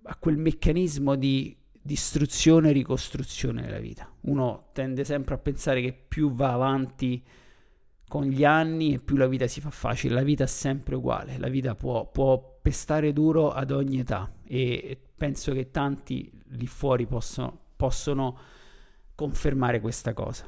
a 0.04 0.16
quel 0.16 0.38
meccanismo 0.38 1.16
di 1.16 1.58
distruzione 1.89 2.69
e 2.69 2.74
ricostruzione 2.74 3.63
della 3.63 3.79
vita. 3.79 4.08
Uno 4.22 4.67
tende 4.74 5.03
sempre 5.03 5.34
a 5.34 5.38
pensare 5.39 5.81
che 5.81 5.91
più 5.91 6.31
va 6.31 6.53
avanti 6.53 7.24
con 8.08 8.25
gli 8.25 8.43
anni 8.43 8.93
e 8.93 9.00
più 9.00 9.15
la 9.15 9.25
vita 9.25 9.48
si 9.48 9.60
fa 9.60 9.72
facile. 9.72 10.13
La 10.13 10.22
vita 10.22 10.43
è 10.43 10.48
sempre 10.48 10.96
uguale, 10.96 11.39
la 11.39 11.48
vita 11.48 11.74
può, 11.74 12.05
può 12.05 12.60
pestare 12.62 13.12
duro 13.12 13.50
ad 13.50 13.72
ogni 13.72 14.01
età 14.01 14.31
e 14.46 15.00
penso 15.17 15.51
che 15.51 15.72
tanti 15.72 16.31
lì 16.50 16.67
fuori 16.67 17.08
possono, 17.08 17.58
possono 17.75 18.38
confermare 19.15 19.79
questa 19.79 20.13
cosa. 20.13 20.48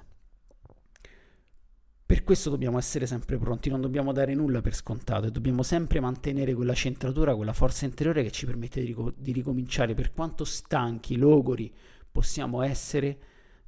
Per 2.12 2.26
questo 2.26 2.50
dobbiamo 2.50 2.78
essere 2.78 3.06
sempre 3.06 3.38
pronti, 3.38 3.70
non 3.70 3.80
dobbiamo 3.80 4.12
dare 4.12 4.34
nulla 4.34 4.60
per 4.60 4.76
scontato 4.76 5.28
e 5.28 5.32
dobbiamo 5.32 5.64
sempre 5.64 6.02
mantenere 6.02 6.54
quella 6.54 6.74
centratura, 6.74 7.38
quella 7.38 7.54
forza 7.54 7.86
interiore 7.86 8.22
che 8.22 8.32
ci 8.32 8.46
permette 8.46 8.82
di, 8.82 8.88
rico- 8.88 9.14
di 9.16 9.32
ricominciare. 9.32 9.94
Per 9.94 10.12
quanto 10.12 10.44
stanchi, 10.44 11.16
logori 11.16 11.74
possiamo 12.12 12.64
essere, 12.64 13.18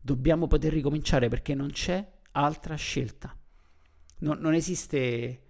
dobbiamo 0.02 0.48
poter 0.48 0.74
ricominciare 0.74 1.30
perché 1.30 1.56
non 1.56 1.70
c'è 1.70 2.06
altra 2.32 2.76
scelta. 2.76 3.34
No, 4.18 4.34
non 4.34 4.54
esiste 4.54 5.42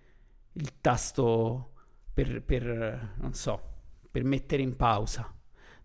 il 0.52 0.80
tasto 0.80 1.72
per, 2.14 2.44
per, 2.44 3.16
non 3.18 3.34
so, 3.34 3.60
per 4.12 4.24
mettere 4.24 4.62
in 4.62 4.76
pausa. 4.76 5.36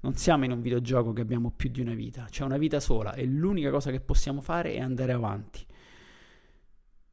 Non 0.00 0.14
siamo 0.16 0.44
in 0.44 0.50
un 0.50 0.60
videogioco 0.60 1.14
che 1.14 1.22
abbiamo 1.22 1.52
più 1.52 1.70
di 1.70 1.80
una 1.80 1.94
vita, 1.94 2.26
c'è 2.28 2.44
una 2.44 2.58
vita 2.58 2.80
sola 2.80 3.14
e 3.14 3.24
l'unica 3.24 3.70
cosa 3.70 3.90
che 3.90 4.00
possiamo 4.00 4.42
fare 4.42 4.74
è 4.74 4.80
andare 4.80 5.12
avanti. 5.12 5.64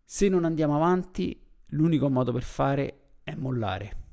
Se 0.07 0.29
non 0.29 0.45
andiamo 0.45 0.75
avanti, 0.75 1.43
l'unico 1.69 2.11
modo 2.11 2.31
per 2.31 2.43
fare 2.43 3.15
è 3.23 3.33
mollare. 3.33 4.03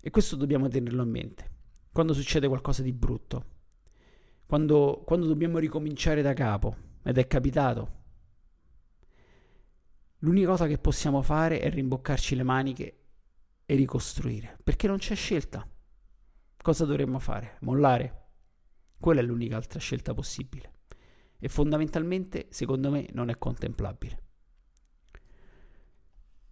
E 0.00 0.10
questo 0.10 0.34
dobbiamo 0.34 0.66
tenerlo 0.66 1.00
a 1.00 1.06
mente. 1.06 1.50
Quando 1.92 2.12
succede 2.12 2.48
qualcosa 2.48 2.82
di 2.82 2.92
brutto, 2.92 3.44
quando, 4.44 5.04
quando 5.06 5.26
dobbiamo 5.26 5.58
ricominciare 5.58 6.22
da 6.22 6.32
capo, 6.32 6.76
ed 7.04 7.18
è 7.18 7.26
capitato, 7.28 7.92
l'unica 10.18 10.48
cosa 10.48 10.66
che 10.66 10.78
possiamo 10.78 11.22
fare 11.22 11.60
è 11.60 11.70
rimboccarci 11.70 12.34
le 12.34 12.42
maniche 12.42 12.98
e 13.64 13.76
ricostruire, 13.76 14.58
perché 14.64 14.88
non 14.88 14.98
c'è 14.98 15.14
scelta. 15.14 15.64
Cosa 16.60 16.84
dovremmo 16.84 17.20
fare? 17.20 17.58
Mollare? 17.60 18.22
Quella 18.98 19.20
è 19.20 19.24
l'unica 19.24 19.54
altra 19.54 19.78
scelta 19.78 20.14
possibile. 20.14 20.72
E 21.38 21.48
fondamentalmente, 21.48 22.48
secondo 22.50 22.90
me, 22.90 23.08
non 23.12 23.28
è 23.28 23.38
contemplabile. 23.38 24.23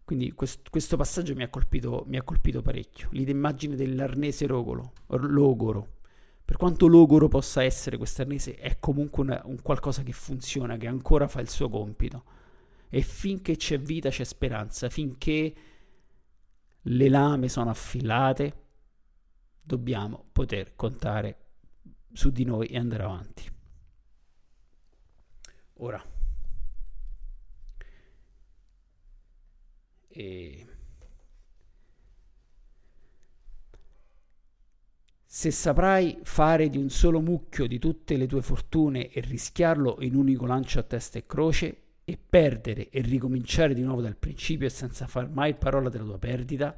Quindi 0.04 0.32
quest- 0.32 0.68
questo 0.68 0.96
passaggio 0.96 1.34
mi 1.34 1.42
ha, 1.42 1.48
colpito, 1.48 2.04
mi 2.06 2.16
ha 2.16 2.22
colpito 2.22 2.60
parecchio. 2.60 3.08
L'immagine 3.12 3.76
dell'arnese 3.76 4.46
rogolo, 4.46 4.92
logoro. 5.08 6.00
Per 6.44 6.56
quanto 6.56 6.86
logoro 6.86 7.28
possa 7.28 7.62
essere, 7.62 7.96
quest'arnese 7.96 8.56
è 8.56 8.78
comunque 8.78 9.22
una, 9.22 9.40
un 9.44 9.62
qualcosa 9.62 10.02
che 10.02 10.12
funziona, 10.12 10.76
che 10.76 10.86
ancora 10.86 11.28
fa 11.28 11.40
il 11.40 11.48
suo 11.48 11.68
compito. 11.68 12.24
E 12.88 13.00
finché 13.02 13.56
c'è 13.56 13.78
vita 13.78 14.10
c'è 14.10 14.24
speranza, 14.24 14.90
finché 14.90 15.54
le 16.82 17.08
lame 17.08 17.48
sono 17.48 17.70
affilate, 17.70 18.54
dobbiamo 19.62 20.26
poter 20.32 20.74
contare 20.74 21.36
su 22.12 22.30
di 22.30 22.44
noi 22.44 22.66
e 22.66 22.76
andare 22.76 23.02
avanti. 23.04 23.50
Ora, 25.76 26.02
E 30.14 30.66
se 35.24 35.50
saprai 35.50 36.18
fare 36.22 36.68
di 36.68 36.76
un 36.76 36.90
solo 36.90 37.20
mucchio 37.20 37.66
di 37.66 37.78
tutte 37.78 38.16
le 38.16 38.26
tue 38.26 38.42
fortune 38.42 39.08
e 39.10 39.20
rischiarlo 39.20 39.96
in 40.00 40.14
un 40.14 40.20
unico 40.20 40.44
lancio 40.44 40.78
a 40.78 40.82
testa 40.82 41.18
e 41.18 41.24
croce, 41.24 41.76
e 42.04 42.18
perdere 42.18 42.90
e 42.90 43.00
ricominciare 43.00 43.74
di 43.74 43.82
nuovo 43.82 44.02
dal 44.02 44.16
principio 44.16 44.68
senza 44.68 45.06
far 45.06 45.30
mai 45.30 45.54
parola 45.54 45.88
della 45.88 46.04
tua 46.04 46.18
perdita, 46.18 46.76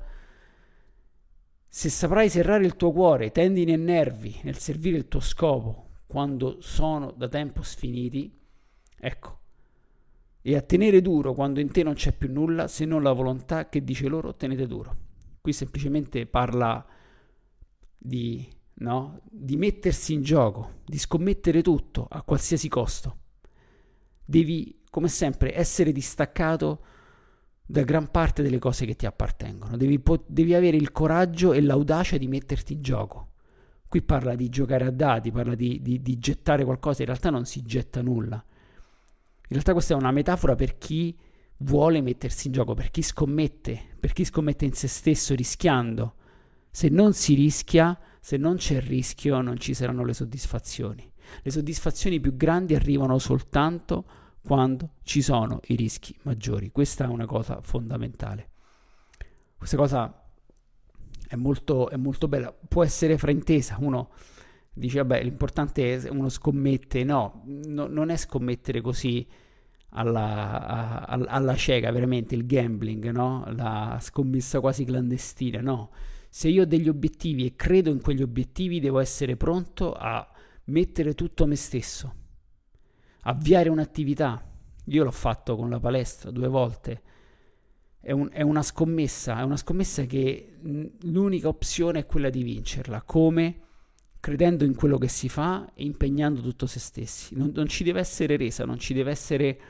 se 1.66 1.88
saprai 1.88 2.30
serrare 2.30 2.64
il 2.64 2.76
tuo 2.76 2.92
cuore, 2.92 3.32
tendini 3.32 3.72
e 3.72 3.76
nervi 3.76 4.38
nel 4.44 4.58
servire 4.58 4.96
il 4.96 5.08
tuo 5.08 5.20
scopo 5.20 6.02
quando 6.06 6.60
sono 6.60 7.10
da 7.10 7.28
tempo 7.28 7.62
sfiniti, 7.62 8.38
ecco, 8.96 9.40
e 10.46 10.56
a 10.56 10.60
tenere 10.60 11.00
duro 11.00 11.32
quando 11.32 11.58
in 11.58 11.70
te 11.70 11.82
non 11.82 11.94
c'è 11.94 12.12
più 12.12 12.30
nulla 12.30 12.68
se 12.68 12.84
non 12.84 13.02
la 13.02 13.12
volontà 13.12 13.70
che 13.70 13.82
dice 13.82 14.08
loro 14.08 14.34
tenete 14.34 14.66
duro. 14.66 14.94
Qui 15.40 15.54
semplicemente 15.54 16.26
parla 16.26 16.84
di, 17.96 18.46
no? 18.74 19.20
di 19.24 19.56
mettersi 19.56 20.12
in 20.12 20.20
gioco, 20.20 20.82
di 20.84 20.98
scommettere 20.98 21.62
tutto 21.62 22.06
a 22.10 22.20
qualsiasi 22.20 22.68
costo. 22.68 23.16
Devi, 24.22 24.82
come 24.90 25.08
sempre, 25.08 25.56
essere 25.56 25.92
distaccato 25.92 26.84
da 27.64 27.82
gran 27.82 28.10
parte 28.10 28.42
delle 28.42 28.58
cose 28.58 28.84
che 28.84 28.96
ti 28.96 29.06
appartengono. 29.06 29.78
Devi, 29.78 29.98
po- 29.98 30.24
devi 30.26 30.52
avere 30.52 30.76
il 30.76 30.92
coraggio 30.92 31.54
e 31.54 31.62
l'audacia 31.62 32.18
di 32.18 32.28
metterti 32.28 32.74
in 32.74 32.82
gioco. 32.82 33.30
Qui 33.88 34.02
parla 34.02 34.34
di 34.34 34.50
giocare 34.50 34.84
a 34.84 34.90
dati, 34.90 35.32
parla 35.32 35.54
di, 35.54 35.80
di, 35.80 36.02
di 36.02 36.18
gettare 36.18 36.64
qualcosa, 36.64 37.00
in 37.00 37.06
realtà 37.08 37.30
non 37.30 37.46
si 37.46 37.62
getta 37.62 38.02
nulla 38.02 38.44
in 39.46 39.50
realtà 39.50 39.72
questa 39.72 39.94
è 39.94 39.96
una 39.96 40.10
metafora 40.10 40.54
per 40.54 40.78
chi 40.78 41.16
vuole 41.58 42.00
mettersi 42.00 42.46
in 42.46 42.54
gioco, 42.54 42.74
per 42.74 42.90
chi 42.90 43.02
scommette, 43.02 43.96
per 44.00 44.12
chi 44.12 44.24
scommette 44.24 44.64
in 44.64 44.72
se 44.72 44.88
stesso 44.88 45.34
rischiando. 45.34 46.14
Se 46.70 46.88
non 46.88 47.12
si 47.12 47.34
rischia, 47.34 47.98
se 48.20 48.36
non 48.36 48.56
c'è 48.56 48.76
il 48.76 48.82
rischio, 48.82 49.40
non 49.40 49.58
ci 49.58 49.74
saranno 49.74 50.04
le 50.04 50.14
soddisfazioni. 50.14 51.12
Le 51.42 51.50
soddisfazioni 51.50 52.20
più 52.20 52.36
grandi 52.36 52.74
arrivano 52.74 53.18
soltanto 53.18 54.04
quando 54.42 54.94
ci 55.02 55.22
sono 55.22 55.60
i 55.66 55.76
rischi 55.76 56.16
maggiori. 56.22 56.70
Questa 56.70 57.04
è 57.04 57.06
una 57.06 57.26
cosa 57.26 57.60
fondamentale. 57.62 58.50
Questa 59.56 59.76
cosa 59.76 60.26
è 61.28 61.36
molto, 61.36 61.88
è 61.90 61.96
molto 61.96 62.28
bella, 62.28 62.52
può 62.52 62.82
essere 62.82 63.16
fraintesa. 63.18 63.76
Uno 63.78 64.10
dice 64.74 64.98
vabbè 64.98 65.22
l'importante 65.22 66.02
è 66.02 66.08
uno 66.10 66.28
scommette, 66.28 67.04
no, 67.04 67.42
no 67.44 67.86
non 67.86 68.10
è 68.10 68.16
scommettere 68.16 68.80
così 68.80 69.26
alla, 69.90 71.06
a, 71.06 71.24
alla 71.26 71.54
cieca, 71.54 71.90
veramente 71.92 72.34
il 72.34 72.46
gambling, 72.46 73.10
no? 73.10 73.44
la 73.54 73.98
scommessa 74.00 74.60
quasi 74.60 74.84
clandestina, 74.84 75.60
no. 75.60 75.90
Se 76.28 76.48
io 76.48 76.62
ho 76.62 76.66
degli 76.66 76.88
obiettivi 76.88 77.46
e 77.46 77.54
credo 77.54 77.90
in 77.90 78.00
quegli 78.00 78.22
obiettivi 78.22 78.80
devo 78.80 78.98
essere 78.98 79.36
pronto 79.36 79.92
a 79.92 80.28
mettere 80.64 81.14
tutto 81.14 81.46
me 81.46 81.54
stesso, 81.54 82.14
avviare 83.22 83.68
un'attività. 83.68 84.44
Io 84.86 85.04
l'ho 85.04 85.12
fatto 85.12 85.54
con 85.54 85.70
la 85.70 85.78
palestra 85.78 86.32
due 86.32 86.48
volte. 86.48 87.02
è, 88.00 88.10
un, 88.10 88.28
è, 88.32 88.42
una 88.42 88.62
scommessa, 88.62 89.38
è 89.38 89.42
una 89.42 89.56
scommessa 89.56 90.02
che 90.06 90.56
l'unica 91.02 91.46
opzione 91.46 92.00
è 92.00 92.06
quella 92.06 92.30
di 92.30 92.42
vincerla, 92.42 93.02
come 93.02 93.60
credendo 94.24 94.64
in 94.64 94.74
quello 94.74 94.96
che 94.96 95.08
si 95.08 95.28
fa 95.28 95.70
e 95.74 95.84
impegnando 95.84 96.40
tutto 96.40 96.64
se 96.64 96.78
stessi. 96.78 97.36
Non, 97.36 97.52
non 97.54 97.68
ci 97.68 97.84
deve 97.84 98.00
essere 98.00 98.38
resa, 98.38 98.64
non 98.64 98.78
ci 98.78 98.94
deve 98.94 99.10
essere 99.10 99.60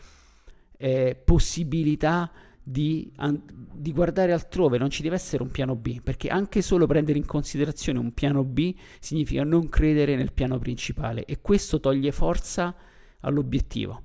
eh, 0.76 1.20
possibilità 1.24 2.30
di, 2.62 3.12
an- 3.16 3.42
di, 3.74 3.92
guardare 3.92 4.32
altrove, 4.32 4.78
non 4.78 4.90
ci 4.90 5.02
deve 5.02 5.16
essere 5.16 5.42
un 5.42 5.50
piano 5.50 5.74
B, 5.74 6.00
perché 6.00 6.28
anche 6.28 6.62
solo 6.62 6.86
prendere 6.86 7.18
in 7.18 7.26
considerazione 7.26 7.98
un 7.98 8.14
piano 8.14 8.44
B 8.44 8.72
significa 9.00 9.42
non 9.42 9.68
credere 9.68 10.14
nel 10.14 10.32
piano 10.32 10.56
principale 10.60 11.24
e 11.24 11.40
questo 11.40 11.80
toglie 11.80 12.12
forza 12.12 12.76
all'obiettivo, 13.22 14.04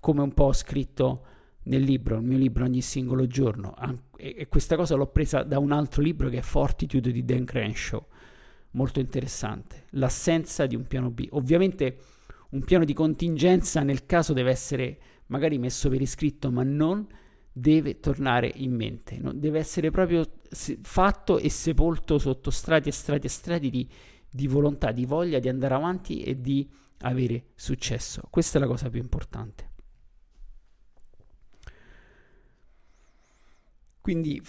come 0.00 0.22
un 0.22 0.32
po' 0.32 0.44
ho 0.44 0.52
scritto 0.54 1.26
nel 1.64 1.82
libro, 1.82 2.16
il 2.16 2.22
mio 2.22 2.38
libro 2.38 2.64
ogni 2.64 2.80
singolo 2.80 3.26
giorno, 3.26 3.74
e, 4.16 4.36
e 4.38 4.48
questa 4.48 4.74
cosa 4.74 4.94
l'ho 4.94 5.08
presa 5.08 5.42
da 5.42 5.58
un 5.58 5.70
altro 5.70 6.00
libro 6.00 6.30
che 6.30 6.38
è 6.38 6.42
Fortitude 6.42 7.12
di 7.12 7.26
Dan 7.26 7.44
Crenshaw, 7.44 8.06
molto 8.72 9.00
interessante, 9.00 9.86
l'assenza 9.90 10.66
di 10.66 10.76
un 10.76 10.86
piano 10.86 11.10
B. 11.10 11.26
Ovviamente 11.30 11.98
un 12.50 12.62
piano 12.64 12.84
di 12.84 12.92
contingenza 12.92 13.82
nel 13.82 14.04
caso 14.06 14.32
deve 14.32 14.50
essere 14.50 14.98
magari 15.26 15.58
messo 15.58 15.88
per 15.88 16.00
iscritto, 16.00 16.50
ma 16.50 16.62
non 16.62 17.06
deve 17.52 18.00
tornare 18.00 18.50
in 18.56 18.74
mente, 18.74 19.18
no? 19.18 19.32
deve 19.32 19.58
essere 19.58 19.90
proprio 19.90 20.26
fatto 20.82 21.38
e 21.38 21.50
sepolto 21.50 22.18
sotto 22.18 22.50
strati 22.50 22.88
e 22.88 22.92
strati 22.92 23.26
e 23.26 23.30
strati 23.30 23.70
di, 23.70 23.88
di 24.30 24.46
volontà, 24.46 24.92
di 24.92 25.04
voglia 25.04 25.38
di 25.38 25.48
andare 25.48 25.74
avanti 25.74 26.22
e 26.22 26.40
di 26.40 26.68
avere 26.98 27.46
successo. 27.54 28.22
Questa 28.30 28.58
è 28.58 28.60
la 28.60 28.66
cosa 28.66 28.88
più 28.88 29.00
importante. 29.00 29.70
Quindi 34.00 34.42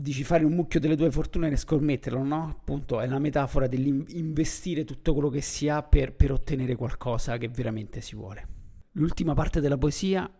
dici 0.00 0.22
fare 0.22 0.44
un 0.44 0.52
mucchio 0.52 0.78
delle 0.78 0.96
tue 0.96 1.10
fortune 1.10 1.50
e 1.50 1.56
scommetterlo, 1.56 2.22
no? 2.22 2.48
Appunto 2.48 3.00
è 3.00 3.06
la 3.08 3.18
metafora 3.18 3.66
dell'investire 3.66 4.84
tutto 4.84 5.12
quello 5.12 5.28
che 5.28 5.40
si 5.40 5.68
ha 5.68 5.82
per, 5.82 6.14
per 6.14 6.30
ottenere 6.30 6.76
qualcosa 6.76 7.36
che 7.36 7.48
veramente 7.48 8.00
si 8.00 8.14
vuole. 8.14 8.46
L'ultima 8.92 9.34
parte 9.34 9.60
della 9.60 9.76
poesia 9.76 10.30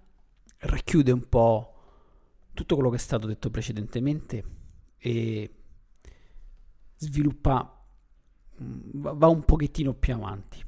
racchiude 0.59 1.11
un 1.11 1.29
po' 1.29 1.75
tutto 2.55 2.75
quello 2.75 2.91
che 2.91 2.97
è 2.97 3.00
stato 3.00 3.27
detto 3.27 3.50
precedentemente 3.50 4.45
e 4.97 5.50
sviluppa, 6.97 7.85
mm, 8.62 8.81
va 8.93 9.27
un 9.27 9.45
pochettino 9.45 9.93
più 9.95 10.15
avanti. 10.15 10.65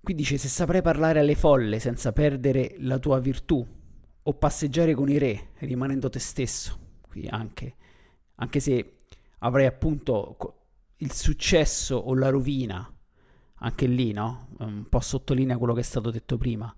Qui 0.00 0.14
dice 0.14 0.38
se 0.38 0.48
saprai 0.48 0.80
parlare 0.80 1.18
alle 1.18 1.34
folle 1.34 1.78
senza 1.78 2.12
perdere 2.12 2.76
la 2.78 2.98
tua 2.98 3.18
virtù 3.18 3.66
o 4.22 4.34
passeggiare 4.34 4.94
con 4.94 5.10
i 5.10 5.18
re 5.18 5.50
rimanendo 5.58 6.08
te 6.08 6.18
stesso, 6.18 6.87
qui 7.08 7.26
anche, 7.28 7.74
anche 8.36 8.60
se 8.60 8.98
avrai 9.38 9.66
appunto 9.66 10.36
il 10.98 11.12
successo 11.12 11.96
o 11.96 12.14
la 12.14 12.28
rovina, 12.28 12.90
anche 13.60 13.86
lì 13.86 14.12
no? 14.12 14.48
Un 14.58 14.88
po' 14.88 15.00
sottolinea 15.00 15.58
quello 15.58 15.74
che 15.74 15.80
è 15.80 15.84
stato 15.84 16.10
detto 16.10 16.36
prima 16.36 16.72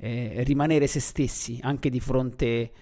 eh, 0.00 0.42
rimanere 0.44 0.86
se 0.86 0.98
stessi 0.98 1.60
anche 1.62 1.90
di 1.90 2.00
fronte 2.00 2.72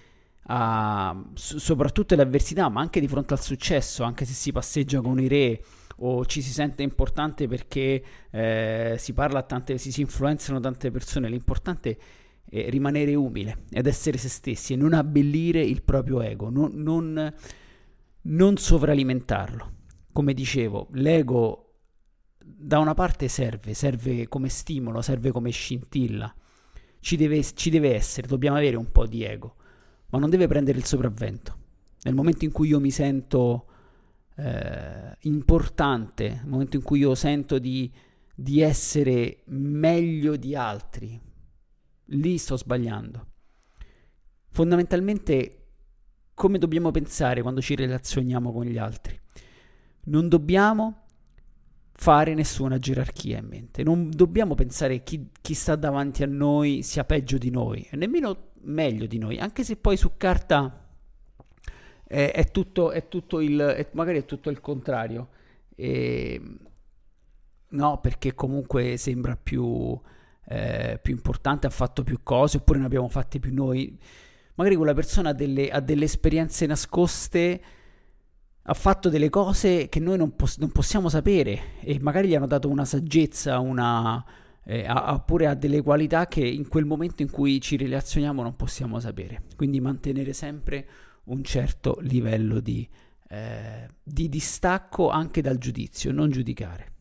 a 0.50 1.14
soprattutto 1.35 2.14
alle 2.14 2.23
avversità, 2.23 2.68
ma 2.71 2.80
anche 2.80 3.00
di 3.00 3.09
fronte 3.09 3.35
al 3.35 3.42
successo, 3.42 4.04
anche 4.04 4.25
se 4.25 4.33
si 4.33 4.52
passeggia 4.52 5.00
con 5.00 5.21
i 5.21 5.28
re 5.28 5.62
o 6.00 6.25
ci 6.25 6.40
si 6.40 6.52
sente 6.52 6.83
importante 6.83 7.49
perché 7.49 8.02
eh, 8.30 8.95
si 8.99 9.12
parla 9.12 9.40
a 9.40 9.42
tante, 9.42 9.76
si 9.76 10.00
influenzano 10.00 10.61
tante 10.61 10.90
persone, 10.90 11.28
l'importante 11.28 11.90
è 11.90 11.97
rimanere 12.50 13.14
umile 13.14 13.64
ed 13.71 13.87
essere 13.87 14.19
se 14.19 14.28
stessi 14.28 14.73
e 14.73 14.76
non 14.76 14.93
abbellire 14.93 15.62
il 15.62 15.83
proprio 15.83 16.21
ego, 16.23 16.50
non, 16.50 16.73
non, 16.75 17.35
non 18.23 18.57
sovralimentarlo. 18.57 19.73
Come 20.12 20.35
dicevo, 20.35 20.88
l'ego 20.92 21.64
da 22.44 22.79
una 22.79 22.94
parte 22.94 23.29
serve, 23.29 23.75
serve 23.75 24.29
come 24.29 24.49
stimolo, 24.49 25.03
serve 25.03 25.31
come 25.31 25.51
scintilla, 25.51 26.35
ci 27.01 27.16
deve, 27.16 27.42
ci 27.55 27.70
deve 27.70 27.94
essere, 27.94 28.27
dobbiamo 28.27 28.57
avere 28.57 28.77
un 28.77 28.90
po' 28.90 29.07
di 29.07 29.23
ego, 29.23 29.57
ma 30.11 30.18
non 30.18 30.31
deve 30.31 30.46
prendere 30.46 30.79
il 30.79 30.85
sopravvento. 30.85 31.57
Nel 32.03 32.14
momento 32.14 32.44
in 32.44 32.53
cui 32.53 32.68
io 32.68 32.81
mi 32.81 32.90
sento 32.90 33.66
eh, 34.37 35.16
importante, 35.20 36.29
nel 36.29 36.46
momento 36.49 36.77
in 36.77 36.83
cui 36.83 37.01
io 37.01 37.14
sento 37.14 37.59
di, 37.59 37.90
di 38.35 38.61
essere 38.61 39.42
meglio 39.46 40.37
di 40.37 40.55
altri, 40.55 41.20
lì 42.09 42.38
sto 42.38 42.57
sbagliando. 42.57 43.27
Fondamentalmente, 44.51 45.66
come 46.35 46.59
dobbiamo 46.59 46.90
pensare 46.90 47.42
quando 47.42 47.61
ci 47.61 47.75
relazioniamo 47.75 48.53
con 48.53 48.64
gli 48.64 48.79
altri? 48.79 49.18
Non 50.05 50.29
dobbiamo 50.29 51.07
fare 51.92 52.33
nessuna 52.35 52.79
gerarchia 52.79 53.38
in 53.38 53.47
mente. 53.47 53.83
Non 53.83 54.11
dobbiamo 54.11 54.55
pensare 54.55 55.03
chi, 55.03 55.31
chi, 55.40 55.55
sta 55.55 55.75
davanti 55.75 56.23
a 56.23 56.27
noi 56.27 56.83
sia 56.83 57.05
peggio 57.05 57.38
di 57.38 57.51
noi, 57.51 57.87
e 57.90 57.97
nemmeno 57.97 58.51
meglio 58.62 59.07
di 59.07 59.18
noi, 59.18 59.38
anche 59.38 59.64
se 59.64 59.77
poi 59.77 59.97
su 59.97 60.16
carta 60.16 60.87
è, 62.05 62.31
è, 62.33 62.51
tutto, 62.51 62.92
è 62.92 63.09
tutto, 63.09 63.40
il, 63.40 63.59
è, 63.59 63.88
magari 63.92 64.18
è 64.18 64.25
tutto 64.25 64.49
il 64.49 64.61
contrario. 64.61 65.29
E, 65.75 66.40
no, 67.71 68.01
perché 68.01 68.35
comunque 68.35 68.97
sembra 68.97 69.37
più, 69.37 70.01
eh, 70.49 70.99
più 71.03 71.13
importante, 71.13 71.67
ha 71.67 71.71
fatto 71.71 72.03
più 72.03 72.21
cose, 72.23 72.57
oppure 72.57 72.79
ne 72.79 72.87
abbiamo 72.87 73.09
fatte 73.09 73.39
più 73.39 73.53
noi. 73.53 73.99
Magari 74.55 74.77
quella 74.77 74.95
persona 74.95 75.31
ha 75.31 75.35
delle, 75.35 75.69
ha 75.69 75.81
delle 75.81 76.05
esperienze 76.05 76.67
nascoste 76.67 77.61
ha 78.71 78.75
fatto 78.75 79.09
delle 79.09 79.31
cose 79.31 79.89
che 79.89 79.99
noi 79.99 80.19
non, 80.19 80.37
poss- 80.37 80.59
non 80.59 80.71
possiamo 80.71 81.09
sapere 81.09 81.81
e 81.81 81.99
magari 82.01 82.29
gli 82.29 82.35
hanno 82.35 82.47
dato 82.47 82.69
una 82.69 82.85
saggezza, 82.85 83.59
una, 83.61 84.23
eh, 84.65 84.85
ha, 84.87 85.19
pure 85.21 85.47
ha 85.47 85.55
delle 85.55 85.81
qualità 85.81 86.27
che 86.27 86.47
in 86.47 86.69
quel 86.69 86.85
momento 86.85 87.23
in 87.23 87.31
cui 87.31 87.63
ci 87.63 87.79
relazioniamo 87.79 88.43
non 88.43 88.57
possiamo 88.57 89.01
sapere. 89.01 89.45
Quindi 89.57 89.81
mantenere 89.81 90.35
sempre 90.35 90.87
un 91.25 91.43
certo 91.45 91.97
livello 92.03 92.61
di, 92.61 92.87
eh, 93.31 93.89
di 94.03 94.29
distacco 94.29 95.09
anche 95.09 95.41
dal 95.41 95.57
giudizio, 95.57 96.13
non 96.13 96.31
giudicare. 96.31 96.93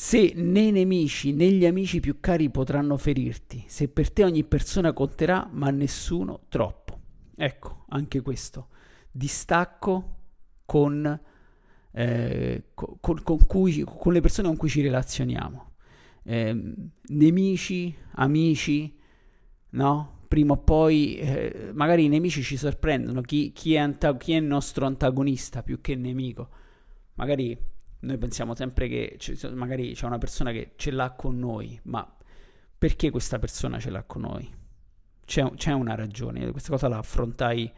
Se 0.00 0.32
né 0.36 0.60
i 0.60 0.70
nemici 0.70 1.32
né 1.32 1.50
gli 1.50 1.66
amici 1.66 1.98
più 1.98 2.20
cari 2.20 2.50
potranno 2.50 2.96
ferirti, 2.96 3.64
se 3.66 3.88
per 3.88 4.12
te 4.12 4.22
ogni 4.22 4.44
persona 4.44 4.92
conterà, 4.92 5.48
ma 5.50 5.70
nessuno 5.70 6.42
troppo. 6.48 7.00
Ecco, 7.34 7.84
anche 7.88 8.20
questo 8.20 8.68
distacco 9.10 10.18
con, 10.64 11.20
eh, 11.90 12.64
con, 12.74 13.22
con, 13.24 13.46
cui, 13.48 13.82
con, 13.84 14.12
le 14.12 14.20
persone 14.20 14.46
con 14.46 14.56
cui 14.56 14.68
ci 14.68 14.82
relazioniamo. 14.82 15.72
Eh, 16.22 16.74
nemici, 17.08 17.92
amici, 18.12 18.96
no? 19.70 20.20
Prima 20.28 20.52
o 20.52 20.58
poi, 20.58 21.16
eh, 21.16 21.70
magari 21.74 22.04
i 22.04 22.08
nemici 22.08 22.44
ci 22.44 22.56
sorprendono, 22.56 23.20
chi, 23.20 23.50
chi, 23.50 23.74
è 23.74 23.78
anta- 23.78 24.16
chi, 24.16 24.34
è 24.34 24.36
il 24.36 24.44
nostro 24.44 24.86
antagonista 24.86 25.64
più 25.64 25.80
che 25.80 25.96
nemico. 25.96 26.50
Magari 27.14 27.76
noi 28.00 28.18
pensiamo 28.18 28.54
sempre 28.54 28.88
che 28.88 29.16
c- 29.18 29.50
magari 29.54 29.94
c'è 29.94 30.06
una 30.06 30.18
persona 30.18 30.52
che 30.52 30.72
ce 30.76 30.90
l'ha 30.90 31.12
con 31.12 31.38
noi, 31.38 31.78
ma 31.84 32.16
perché 32.76 33.10
questa 33.10 33.38
persona 33.38 33.78
ce 33.78 33.90
l'ha 33.90 34.04
con 34.04 34.22
noi? 34.22 34.48
C'è, 35.24 35.50
c'è 35.54 35.72
una 35.72 35.94
ragione, 35.94 36.50
questa 36.50 36.70
cosa 36.70 36.88
la 36.88 36.98
affrontai 36.98 37.72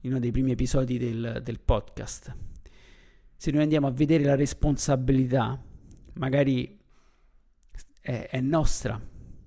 in 0.00 0.10
uno 0.10 0.18
dei 0.18 0.30
primi 0.30 0.52
episodi 0.52 0.98
del, 0.98 1.40
del 1.42 1.60
podcast. 1.60 2.34
Se 3.36 3.50
noi 3.50 3.62
andiamo 3.62 3.86
a 3.86 3.90
vedere 3.90 4.24
la 4.24 4.34
responsabilità, 4.34 5.62
magari 6.14 6.80
è, 8.00 8.28
è 8.30 8.40
nostra 8.40 9.00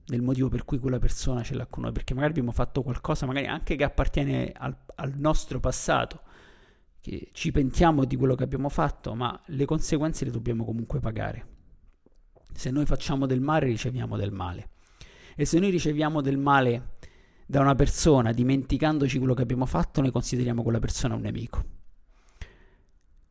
del 0.05 0.21
motivo 0.21 0.47
per 0.47 0.63
cui 0.63 0.79
quella 0.79 0.99
persona 0.99 1.43
ce 1.43 1.53
l'ha 1.53 1.65
con 1.65 1.83
noi, 1.83 1.91
perché 1.91 2.13
magari 2.13 2.31
abbiamo 2.31 2.51
fatto 2.51 2.81
qualcosa, 2.81 3.25
magari 3.25 3.47
anche 3.47 3.75
che 3.75 3.83
appartiene 3.83 4.51
al, 4.55 4.75
al, 4.95 5.13
nostro 5.17 5.59
passato, 5.59 6.21
che 7.07 7.29
ci 7.31 7.53
pentiamo 7.53 8.03
di 8.03 8.17
quello 8.17 8.35
che 8.35 8.43
abbiamo 8.43 8.67
fatto, 8.67 9.15
ma 9.15 9.39
le 9.45 9.63
conseguenze 9.63 10.25
le 10.25 10.31
dobbiamo 10.31 10.65
comunque 10.65 10.99
pagare. 10.99 11.55
Se 12.53 12.69
noi 12.69 12.85
facciamo 12.85 13.25
del 13.25 13.39
male, 13.39 13.67
riceviamo 13.67 14.17
del 14.17 14.33
male. 14.33 14.71
E 15.37 15.45
se 15.45 15.57
noi 15.59 15.69
riceviamo 15.69 16.19
del 16.19 16.37
male 16.37 16.97
da 17.45 17.61
una 17.61 17.75
persona 17.75 18.33
dimenticandoci 18.33 19.19
quello 19.19 19.33
che 19.33 19.41
abbiamo 19.41 19.65
fatto, 19.65 20.01
noi 20.01 20.11
consideriamo 20.11 20.63
quella 20.63 20.79
persona 20.79 21.15
un 21.15 21.21
nemico. 21.21 21.65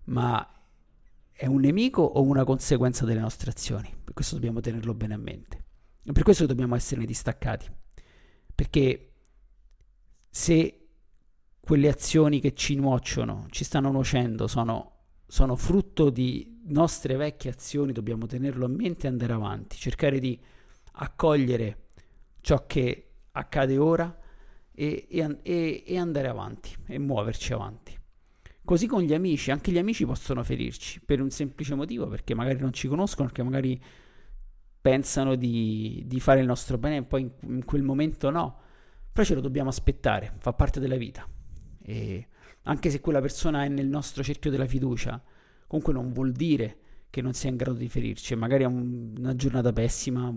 Ma 0.05 0.49
è 1.31 1.45
un 1.45 1.61
nemico 1.61 2.01
o 2.01 2.23
una 2.23 2.45
conseguenza 2.45 3.05
delle 3.05 3.21
nostre 3.21 3.51
azioni? 3.51 3.95
Per 4.03 4.15
questo 4.15 4.37
dobbiamo 4.37 4.61
tenerlo 4.61 4.95
bene 4.95 5.15
a 5.15 5.19
mente. 5.19 5.65
E 6.03 6.13
per 6.13 6.23
questo 6.23 6.47
dobbiamo 6.47 6.77
esserne 6.77 7.05
distaccati. 7.05 7.71
Perché 8.55 9.13
se 10.31 10.86
quelle 11.67 11.89
azioni 11.89 12.39
che 12.39 12.55
ci 12.55 12.77
nuociono, 12.77 13.49
ci 13.51 13.65
stanno 13.65 13.91
nuocendo, 13.91 14.47
sono, 14.47 14.93
sono 15.27 15.57
frutto 15.57 16.11
di 16.11 16.61
nostre 16.67 17.17
vecchie 17.17 17.51
azioni, 17.51 17.91
dobbiamo 17.91 18.27
tenerlo 18.27 18.67
a 18.67 18.69
mente 18.69 19.07
e 19.07 19.11
andare 19.11 19.33
avanti, 19.33 19.77
cercare 19.77 20.21
di 20.21 20.39
accogliere 20.93 21.89
ciò 22.41 22.67
che 22.69 23.09
accade 23.33 23.79
ora 23.79 24.17
e, 24.71 25.09
e, 25.11 25.83
e 25.85 25.99
andare 25.99 26.29
avanti 26.29 26.73
e 26.87 27.01
muoverci 27.01 27.53
avanti. 27.53 27.99
Così 28.65 28.87
con 28.87 29.03
gli 29.03 29.13
amici, 29.13 29.51
anche 29.51 29.73
gli 29.73 29.79
amici 29.79 30.07
possono 30.07 30.45
ferirci 30.45 31.01
per 31.01 31.21
un 31.21 31.31
semplice 31.31 31.75
motivo, 31.75 32.07
perché 32.07 32.37
magari 32.37 32.61
non 32.61 32.73
ci 32.73 32.87
conoscono, 32.87 33.27
perché 33.27 33.43
magari 33.43 33.83
pensano 34.81 35.35
di, 35.35 36.05
di 36.07 36.21
fare 36.21 36.39
il 36.39 36.47
nostro 36.47 36.79
bene 36.79 36.99
e 36.99 37.03
poi 37.03 37.23
in, 37.23 37.31
in, 37.41 37.65
quel 37.65 37.83
momento 37.83 38.31
no. 38.31 38.61
Però 39.13 39.27
ce 39.27 39.35
lo 39.35 39.41
dobbiamo 39.41 39.71
aspettare, 39.71 40.33
fa 40.39 40.53
parte 40.53 40.79
della 40.79 40.95
vita. 40.95 41.29
E 41.89 42.27
anche 42.63 42.91
se 42.91 43.01
quella 43.01 43.21
persona 43.21 43.65
è 43.65 43.69
nel 43.69 43.87
nostro 43.87 44.25
cerchio 44.25 44.51
della 44.51 44.67
fiducia, 44.67 45.23
comunque 45.69 45.93
non 45.93 46.13
vuol 46.13 46.33
dire 46.33 46.79
che 47.11 47.23
non 47.23 47.33
sia 47.33 47.49
in 47.49 47.57
grado 47.57 47.79
di 47.79 47.89
ferirci, 47.89 48.35
magari 48.35 48.65
ha 48.65 48.69
un, 48.69 49.15
una 49.17 49.37
giornata 49.37 49.73
pessima, 49.73 50.35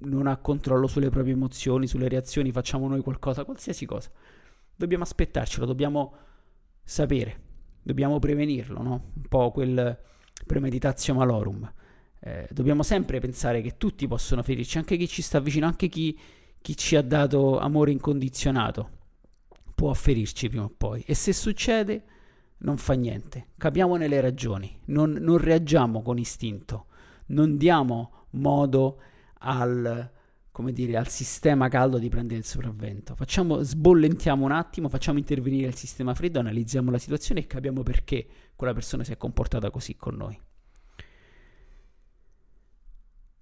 non 0.00 0.26
ha 0.26 0.36
controllo 0.36 0.86
sulle 0.86 1.08
proprie 1.08 1.32
emozioni, 1.32 1.86
sulle 1.86 2.08
reazioni, 2.08 2.52
facciamo 2.52 2.88
noi 2.88 3.00
qualcosa, 3.00 3.44
qualsiasi 3.44 3.86
cosa. 3.86 4.10
Dobbiamo 4.76 5.02
aspettarcelo, 5.02 5.64
dobbiamo 5.64 6.14
sapere, 6.84 7.40
dobbiamo 7.82 8.18
prevenirlo, 8.18 8.82
no? 8.82 9.12
Un 9.14 9.28
po' 9.28 9.50
quel 9.50 9.98
premeditatio 10.46 11.14
malorum. 11.14 11.72
Eh, 12.20 12.48
dobbiamo 12.52 12.82
sempre 12.82 13.18
pensare 13.18 13.62
che 13.62 13.78
tutti 13.78 14.06
possono 14.06 14.42
ferirci, 14.42 14.76
anche 14.76 14.98
chi 14.98 15.08
ci 15.08 15.22
sta 15.22 15.40
vicino, 15.40 15.64
anche 15.64 15.88
chi, 15.88 16.18
chi 16.60 16.76
ci 16.76 16.96
ha 16.96 17.02
dato 17.02 17.58
amore 17.58 17.92
incondizionato 17.92 19.00
può 19.82 19.92
ferirci 19.94 20.48
prima 20.48 20.62
o 20.62 20.70
poi. 20.70 21.02
E 21.04 21.12
se 21.14 21.32
succede, 21.32 22.04
non 22.58 22.76
fa 22.76 22.92
niente. 22.92 23.48
Capiamone 23.56 24.06
le 24.06 24.20
ragioni, 24.20 24.78
non, 24.84 25.10
non 25.10 25.38
reagiamo 25.38 26.02
con 26.02 26.18
istinto, 26.18 26.86
non 27.26 27.56
diamo 27.56 28.26
modo 28.30 29.00
al, 29.40 30.08
dire, 30.70 30.96
al 30.96 31.08
sistema 31.08 31.66
caldo 31.66 31.98
di 31.98 32.08
prendere 32.08 32.38
il 32.38 32.44
sopravvento. 32.44 33.16
Facciamo, 33.16 33.60
sbollentiamo 33.60 34.44
un 34.44 34.52
attimo, 34.52 34.88
facciamo 34.88 35.18
intervenire 35.18 35.66
il 35.66 35.74
sistema 35.74 36.14
freddo, 36.14 36.38
analizziamo 36.38 36.88
la 36.92 36.98
situazione 36.98 37.40
e 37.40 37.48
capiamo 37.48 37.82
perché 37.82 38.24
quella 38.54 38.74
persona 38.74 39.02
si 39.02 39.10
è 39.10 39.16
comportata 39.16 39.68
così 39.72 39.96
con 39.96 40.14
noi. 40.14 40.40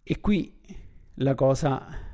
E 0.03 0.21
qui 0.21 0.59
la 1.17 1.35
cosa, 1.35 2.10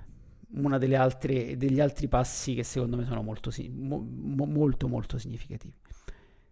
altre, 0.94 1.56
degli 1.56 1.80
altri 1.80 2.08
passi 2.08 2.54
che 2.54 2.62
secondo 2.62 2.96
me 2.96 3.04
sono 3.04 3.22
molto, 3.22 3.50
mo, 3.70 3.98
molto, 4.46 4.88
molto 4.88 5.18
significativi. 5.18 5.74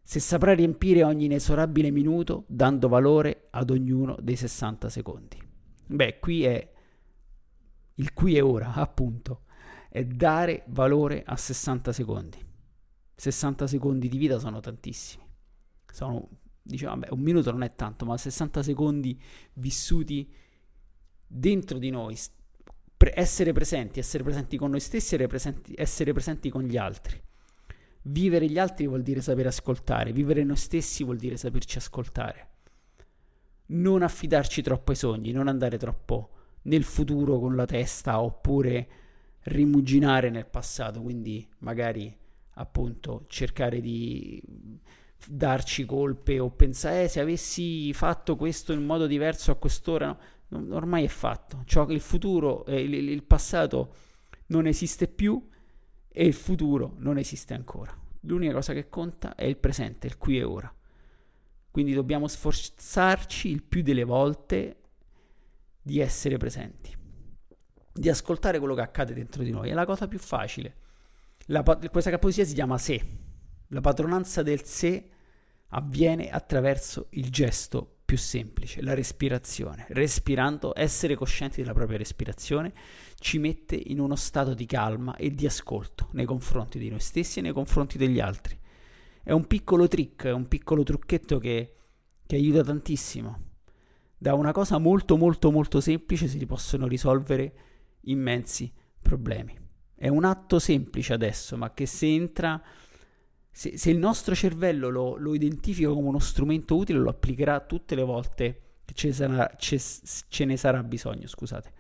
Se 0.03 0.21
saprai 0.21 0.57
riempire 0.57 1.03
ogni 1.03 1.25
inesorabile 1.25 1.91
minuto 1.91 2.45
dando 2.47 2.89
valore 2.89 3.49
ad 3.51 3.71
ognuno 3.71 4.17
dei 4.21 4.37
60 4.37 4.89
secondi. 4.91 5.39
Beh, 5.87 6.19
qui 6.19 6.45
è 6.45 6.73
il 7.95 8.13
qui 8.13 8.37
e 8.37 8.41
ora, 8.41 8.75
appunto, 8.75 9.45
è 9.89 10.05
dare 10.05 10.65
valore 10.69 11.23
a 11.25 11.37
60 11.37 11.93
secondi. 11.93 12.39
60 13.15 13.67
secondi 13.67 14.09
di 14.09 14.19
vita 14.19 14.39
sono 14.39 14.61
tantissimi. 14.61 15.25
Sono, 15.87 16.29
diciamo, 16.61 16.95
vabbè, 16.95 17.13
un 17.13 17.21
minuto 17.21 17.53
non 17.53 17.63
è 17.63 17.75
tanto, 17.75 18.05
ma 18.05 18.17
60 18.17 18.63
secondi 18.63 19.21
vissuti 19.55 20.31
dentro 21.27 21.79
di 21.79 21.91
noi, 21.91 22.19
pre- 23.05 23.13
essere 23.15 23.53
presenti, 23.53 23.99
essere 23.99 24.23
presenti 24.23 24.57
con 24.57 24.71
noi 24.71 24.81
stessi 24.81 25.15
e 25.15 25.27
presenti, 25.27 25.75
essere 25.77 26.13
presenti 26.13 26.49
con 26.49 26.63
gli 26.63 26.79
altri. 26.79 27.21
Vivere 28.07 28.47
gli 28.47 28.59
altri 28.59 28.87
vuol 28.87 29.03
dire 29.03 29.21
sapere 29.21 29.49
ascoltare, 29.49 30.13
vivere 30.13 30.43
noi 30.43 30.57
stessi 30.57 31.05
vuol 31.05 31.19
dire 31.19 31.37
saperci 31.37 31.77
ascoltare. 31.77 32.49
Non 33.67 34.03
affidarci 34.03 34.63
troppo 34.63 34.93
ai 34.93 34.97
sogni, 34.97 35.33
non 35.33 35.49
andare 35.49 35.77
troppo 35.77 36.31
nel 36.63 36.85
futuro 36.85 37.39
con 37.39 37.55
la 37.57 37.67
testa 37.67 38.21
oppure 38.21 38.89
rimuginare 39.45 40.31
nel 40.31 40.47
passato, 40.47 41.03
quindi 41.03 41.47
magari 41.59 42.15
appunto 42.55 43.25
cercare 43.29 43.81
di 43.81 44.43
darci 45.27 45.85
colpe 45.85 46.39
o 46.39 46.51
pensare 46.51 47.05
eh, 47.05 47.09
se 47.09 47.21
avessi 47.21 47.93
fatto 47.93 48.37
questo 48.37 48.73
in 48.73 48.85
modo 48.85 49.07
diverso 49.07 49.51
a 49.51 49.57
quest'ora, 49.57 50.07
no, 50.07 50.19
ormai 50.71 51.05
è 51.05 51.09
fatto, 51.09 51.63
cioè 51.65 51.93
il 51.93 52.01
futuro, 52.01 52.65
eh, 52.67 52.81
il, 52.81 52.95
il 52.95 53.23
passato 53.25 53.95
non 54.47 54.67
esiste 54.67 55.09
più 55.09 55.49
e 56.09 56.25
il 56.25 56.35
futuro 56.35 56.95
non 56.99 57.19
esiste 57.19 57.55
ancora. 57.55 57.97
L'unica 58.21 58.55
cosa 58.55 58.73
che 58.73 58.89
conta 58.89 59.35
è 59.35 59.45
il 59.45 59.57
presente, 59.57 60.07
il 60.07 60.17
qui 60.17 60.39
e 60.39 60.45
ora. 60.45 60.75
Quindi 61.71 61.93
dobbiamo 61.93 62.29
sforzarci 62.29 63.51
il 63.51 63.63
più 63.63 63.83
delle 63.83 64.05
volte 64.05 64.77
di 65.83 65.99
essere 65.99 66.37
presenti, 66.37 66.97
di 67.93 68.09
ascoltare 68.09 68.59
quello 68.59 68.75
che 68.75 68.81
accade 68.81 69.13
dentro 69.13 69.43
di 69.43 69.51
noi. 69.51 69.71
È 69.71 69.75
la 69.75 69.85
cosa 69.85 70.07
più 70.07 70.19
facile. 70.19 70.77
La, 71.47 71.63
questa 71.63 72.19
poesia 72.19 72.45
si 72.45 72.55
chiama 72.55 72.79
sé. 72.79 73.05
La 73.69 73.81
padronanza 73.81 74.43
del 74.43 74.63
sé 74.63 75.11
avviene 75.69 76.31
attraverso 76.31 77.09
il 77.11 77.31
gesto 77.31 77.94
più 78.05 78.17
semplice, 78.17 78.83
la 78.83 78.95
respirazione. 78.95 79.87
Respirando, 79.89 80.73
essere 80.77 81.15
coscienti 81.15 81.61
della 81.61 81.73
propria 81.73 81.99
respirazione 81.99 82.73
ci 83.17 83.39
mette 83.39 83.75
in 83.75 84.01
uno 84.01 84.17
stato 84.17 84.55
di 84.55 84.67
calma 84.67 85.17
e 85.17 85.31
di 85.31 85.47
ascolto 85.47 86.09
nei 86.13 86.27
confronti 86.27 86.79
di 86.79 86.91
noi 86.91 87.01
stessi 87.01 87.39
e 87.39 87.43
nei 87.43 87.53
confronti 87.53 87.99
degli 87.99 88.21
altri. 88.21 88.59
È 89.23 89.33
un 89.33 89.47
piccolo 89.47 89.89
trick, 89.89 90.27
è 90.27 90.33
un 90.33 90.49
piccolo 90.49 90.83
trucchetto 90.83 91.39
che, 91.39 91.75
che 92.27 92.37
aiuta 92.37 92.63
tantissimo 92.63 93.53
da 94.25 94.33
una 94.33 94.53
cosa 94.53 94.79
molto 94.79 95.19
molto 95.19 95.51
molto 95.51 95.83
semplice 95.83 96.29
si 96.29 96.47
possono 96.47 96.87
risolvere 96.87 97.53
immensi 98.05 98.73
problemi. 99.03 99.55
È 99.95 100.09
un 100.09 100.25
atto 100.25 100.59
semplice 100.59 101.13
adesso, 101.13 101.59
ma 101.59 101.75
che 101.75 101.85
se 101.85 102.07
entra, 102.07 102.59
se, 103.57 103.79
se 103.79 103.89
il 103.89 103.99
nostro 103.99 104.35
cervello 104.35 104.89
lo, 104.89 105.15
lo, 105.17 105.33
identifica 105.33 105.89
come 105.89 106.09
uno 106.09 106.19
strumento 106.19 106.75
utile, 106.75 106.99
lo 106.99 107.09
applicherà 107.09 107.61
tutte 107.61 107.95
le 107.95 108.03
volte 108.03 108.63
che 108.85 108.95
ce, 108.95 109.13
sarà, 109.13 109.49
ce, 109.57 109.81
ce 110.27 110.45
ne 110.45 110.57
sarà 110.57 110.83
bisogno, 110.83 111.29
scusate. 111.29 111.73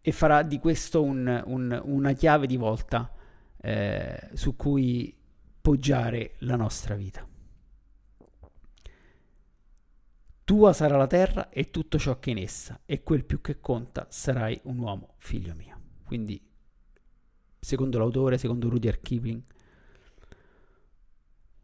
E 0.00 0.12
farà 0.12 0.44
di 0.44 0.60
questo 0.60 1.02
un, 1.02 1.42
un, 1.46 1.82
una 1.86 2.12
chiave 2.12 2.46
di 2.46 2.56
volta 2.56 3.12
eh, 3.60 4.28
su 4.34 4.54
cui 4.54 5.12
poggiare 5.60 6.34
la 6.38 6.54
nostra 6.54 6.94
vita. 6.94 7.26
Tua 10.44 10.72
sarà 10.72 10.96
la 10.96 11.08
terra 11.08 11.48
e 11.48 11.70
tutto 11.70 11.98
ciò 11.98 12.20
che 12.20 12.30
è 12.30 12.32
in 12.32 12.38
essa, 12.38 12.80
e 12.86 13.02
quel 13.02 13.24
più 13.24 13.40
che 13.40 13.58
conta 13.58 14.06
sarai 14.08 14.60
un 14.64 14.78
uomo, 14.78 15.14
figlio 15.18 15.52
mio. 15.56 15.80
Quindi, 16.04 16.40
secondo 17.58 17.98
l'autore, 17.98 18.38
secondo 18.38 18.68
Rudyard 18.68 19.00
Kipling, 19.02 19.42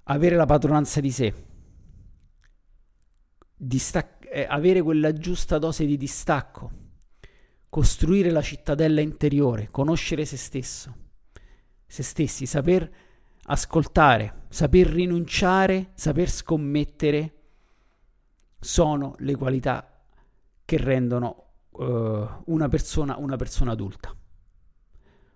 avere 0.04 0.36
la 0.36 0.46
padronanza 0.46 1.00
di 1.00 1.10
sé, 1.10 1.34
distac- 3.56 4.26
eh, 4.30 4.46
avere 4.48 4.80
quella 4.82 5.12
giusta 5.12 5.58
dose 5.58 5.84
di 5.84 5.96
distacco, 5.96 6.70
costruire 7.68 8.30
la 8.30 8.42
cittadella 8.42 9.00
interiore, 9.00 9.68
conoscere 9.70 10.24
se 10.24 10.36
stesso, 10.36 10.94
se 11.86 12.02
stessi, 12.02 12.46
saper 12.46 12.90
ascoltare, 13.44 14.44
saper 14.48 14.86
rinunciare, 14.86 15.90
saper 15.94 16.30
scommettere 16.30 17.34
sono 18.58 19.14
le 19.18 19.34
qualità 19.34 20.04
che 20.64 20.76
rendono 20.76 21.46
uh, 21.70 21.84
una, 22.46 22.68
persona, 22.68 23.16
una 23.16 23.36
persona 23.36 23.72
adulta, 23.72 24.14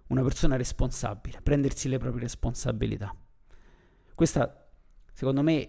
una 0.08 0.22
persona 0.22 0.56
responsabile, 0.56 1.40
prendersi 1.42 1.88
le 1.88 1.98
proprie 1.98 2.22
responsabilità. 2.22 3.14
Questa, 4.14 4.68
secondo 5.12 5.42
me, 5.42 5.68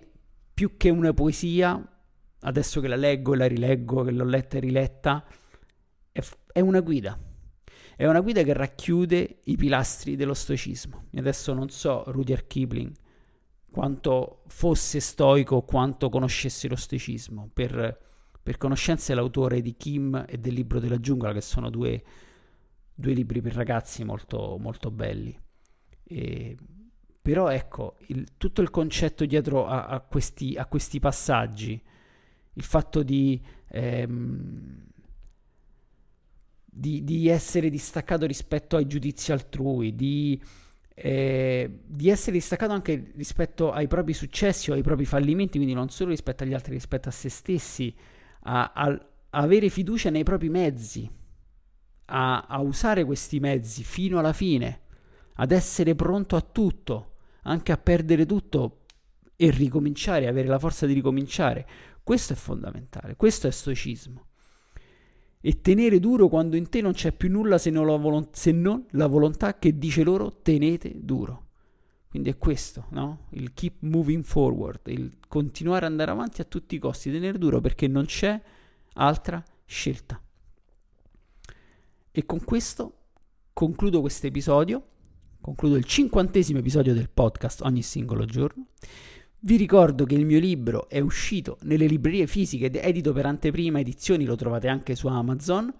più 0.54 0.78
che 0.78 0.90
una 0.90 1.14
poesia, 1.14 1.82
adesso 2.42 2.80
che 2.80 2.88
la 2.88 2.96
leggo 2.96 3.34
e 3.34 3.38
la 3.38 3.48
rileggo, 3.48 4.04
che 4.04 4.12
l'ho 4.12 4.24
letta 4.24 4.58
e 4.58 4.60
riletta, 4.60 5.26
è, 6.12 6.24
è 6.52 6.60
una 6.60 6.82
guida. 6.82 7.20
È 7.98 8.06
una 8.06 8.22
guida 8.22 8.44
che 8.44 8.54
racchiude 8.54 9.42
i 9.46 9.56
pilastri 9.56 10.16
dello 10.16 10.34
stoicismo. 10.34 11.08
E 11.12 11.20
adesso 11.20 11.54
non 11.54 11.70
so 11.70 12.04
Rudyard 12.08 12.48
Kipling 12.48 12.94
quanto 13.76 14.44
fosse 14.48 15.02
stoico, 15.02 15.64
quanto 15.64 16.08
conoscesse 16.08 16.70
lo 16.70 16.78
stoicismo. 16.78 17.50
Per, 17.54 18.00
per 18.42 18.58
conoscenza 18.58 19.12
è 19.12 19.16
l'autore 19.18 19.62
di 19.62 19.76
Kim 19.76 20.24
e 20.26 20.38
del 20.38 20.54
libro 20.54 20.80
della 20.80 20.98
giungla, 20.98 21.34
che 21.34 21.42
sono 21.42 21.70
due, 21.70 22.02
due 22.94 23.12
libri 23.12 23.42
per 23.42 23.54
ragazzi 23.54 24.06
molto, 24.06 24.58
molto 24.58 24.92
belli. 24.92 25.38
E, 26.06 26.56
però 27.26 27.50
ecco, 27.50 27.96
il, 28.10 28.38
tutto 28.38 28.62
il 28.62 28.70
concetto 28.70 29.26
dietro 29.26 29.66
a, 29.66 29.88
a, 29.88 30.00
questi, 30.00 30.56
a, 30.56 30.68
questi, 30.68 31.00
passaggi, 31.00 31.82
il 32.54 32.64
fatto 32.64 33.02
di, 33.02 33.42
ehm, 33.70 34.84
di, 36.64 37.04
di 37.04 37.28
essere 37.28 37.72
distaccato 37.72 38.28
rispetto 38.28 38.76
ai 38.76 38.86
giudizi 38.86 39.32
altrui, 39.32 39.96
di 39.96 40.40
eh, 40.94 41.80
di 41.84 42.10
essere 42.10 42.34
distaccato 42.34 42.74
anche 42.74 43.12
rispetto 43.16 43.72
ai 43.72 43.88
propri 43.88 44.14
successi 44.14 44.70
o 44.70 44.76
ai 44.76 44.84
propri 44.84 45.06
fallimenti, 45.06 45.58
quindi 45.58 45.74
non 45.74 45.90
solo 45.90 46.12
rispetto 46.12 46.44
agli 46.44 46.54
altri, 46.54 46.74
rispetto 46.74 47.10
a 47.10 47.12
se 47.12 47.30
stessi, 47.30 47.92
a, 48.42 48.72
a, 48.72 49.08
avere 49.32 49.70
fiducia 49.70 50.12
nei 50.12 50.24
propri 50.24 50.50
mezzi, 50.50 51.10
a, 52.06 52.42
a, 52.42 52.60
usare 52.60 53.04
questi 53.04 53.40
mezzi 53.40 53.84
fino 53.84 54.20
alla 54.20 54.32
fine, 54.32 54.82
ad 55.38 55.52
essere 55.52 55.96
pronto 55.96 56.36
a 56.36 56.42
tutto, 56.42 57.15
anche 57.46 57.72
a 57.72 57.78
perdere 57.78 58.26
tutto 58.26 58.82
e 59.36 59.50
ricominciare, 59.50 60.28
avere 60.28 60.48
la 60.48 60.60
forza 60.60 60.86
di 60.86 60.94
ricominciare. 60.94 61.68
Questo 62.04 62.34
è 62.34 62.36
fondamentale, 62.36 63.16
questo 63.16 63.48
è 63.48 63.52
stoicismo. 63.52 64.28
E 65.42 65.62
tenere 65.62 66.00
duro 66.00 66.28
quando 66.28 66.56
in 66.56 66.70
te 66.70 66.82
non 66.82 66.94
c'è 66.94 67.12
più 67.12 67.30
nulla 67.30 67.58
se 67.58 67.70
non 67.70 67.86
la, 67.86 67.98
volo- 67.98 68.30
se 68.32 68.52
non 68.52 68.86
la 68.92 69.08
volontà 69.08 69.58
che 69.60 69.78
dice 69.78 70.04
loro 70.04 70.42
tenete 70.42 70.94
duro. 70.96 71.44
Quindi 72.10 72.30
è 72.30 72.38
questo, 72.38 72.86
no? 72.92 73.28
Il 73.32 73.54
keep 73.54 73.76
moving 73.80 74.24
forward, 74.24 74.80
il 74.86 75.18
continuare 75.28 75.86
ad 75.86 75.92
andare 75.92 76.12
avanti 76.12 76.42
a 76.42 76.46
tutti 76.46 76.76
i 76.76 76.80
costi, 76.80 77.12
tenere 77.12 77.38
duro 77.38 77.60
perché 77.60 77.88
non 77.88 78.06
c'è 78.06 78.42
altra 78.94 79.44
scelta. 79.66 80.20
E 82.12 82.26
con 82.26 82.44
questo 82.44 83.00
concludo 83.52 84.00
questo 84.00 84.28
episodio, 84.28 84.88
concludo 85.46 85.76
il 85.76 85.84
cinquantesimo 85.84 86.58
episodio 86.58 86.96
del 86.96 87.08
podcast 87.08 87.62
ogni 87.62 87.84
singolo 87.84 88.26
giorno. 88.26 88.66
Vi 89.42 89.58
ricordo 89.58 90.04
che 90.04 90.16
il 90.16 90.26
mio 90.26 90.40
libro 90.40 90.90
è 90.90 91.00
uscito 91.00 91.60
nelle 91.62 91.86
librerie 91.86 92.26
fisiche 92.26 92.66
ed 92.66 92.76
edito 92.78 93.14
per 93.14 93.28
anteprima 93.28 93.80
edizioni, 93.80 94.26
lo 94.26 94.36
trovate 94.36 94.70
anche 94.70 94.96
su 94.96 95.06
Amazon. 95.06 95.72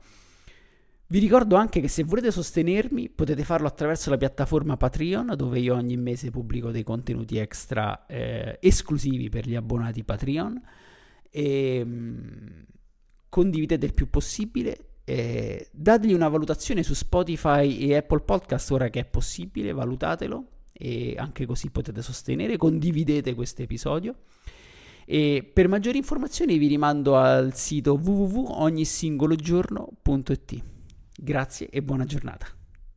Vi 1.08 1.18
ricordo 1.18 1.56
anche 1.56 1.82
che 1.82 1.88
se 1.88 2.04
volete 2.04 2.30
sostenermi 2.30 3.10
potete 3.10 3.44
farlo 3.44 3.66
attraverso 3.66 4.12
la 4.12 4.18
piattaforma 4.18 4.78
Patreon 4.78 5.34
dove 5.36 5.58
io 5.58 5.74
ogni 5.74 5.98
mese 5.98 6.30
pubblico 6.30 6.70
dei 6.70 6.84
contenuti 6.84 7.38
extra 7.38 8.06
eh, 8.06 8.60
esclusivi 8.62 9.30
per 9.30 9.48
gli 9.48 9.56
abbonati 9.56 10.04
Patreon 10.04 10.62
e 11.32 11.84
mh, 11.84 11.90
mm, 11.90 12.62
condividete 13.30 13.84
il 13.84 13.96
più 13.96 14.12
possibile 14.12 14.85
eh, 15.06 15.70
dategli 15.72 16.12
una 16.14 16.28
valutazione 16.28 16.84
su 16.84 16.94
Spotify 16.96 17.78
e 17.78 17.96
Apple 17.96 18.22
Podcast 18.22 18.72
ora 18.72 18.90
che 18.90 19.02
è 19.02 19.06
possibile, 19.06 19.72
valutatelo 19.72 20.48
e 20.74 21.14
anche 21.18 21.46
così 21.46 21.70
potete 21.70 22.02
sostenere, 22.02 22.58
condividete 22.58 23.36
questo 23.36 23.62
episodio. 23.62 24.16
E 25.06 25.48
per 25.54 25.68
maggiori 25.68 26.00
informazioni 26.00 26.58
vi 26.58 26.66
rimando 26.68 27.16
al 27.16 27.54
sito 27.54 27.94
www.ognisingologiorno.it. 27.94 30.64
Grazie 31.18 31.70
e 31.70 31.84
buona 31.84 32.06
giornata. 32.06 32.65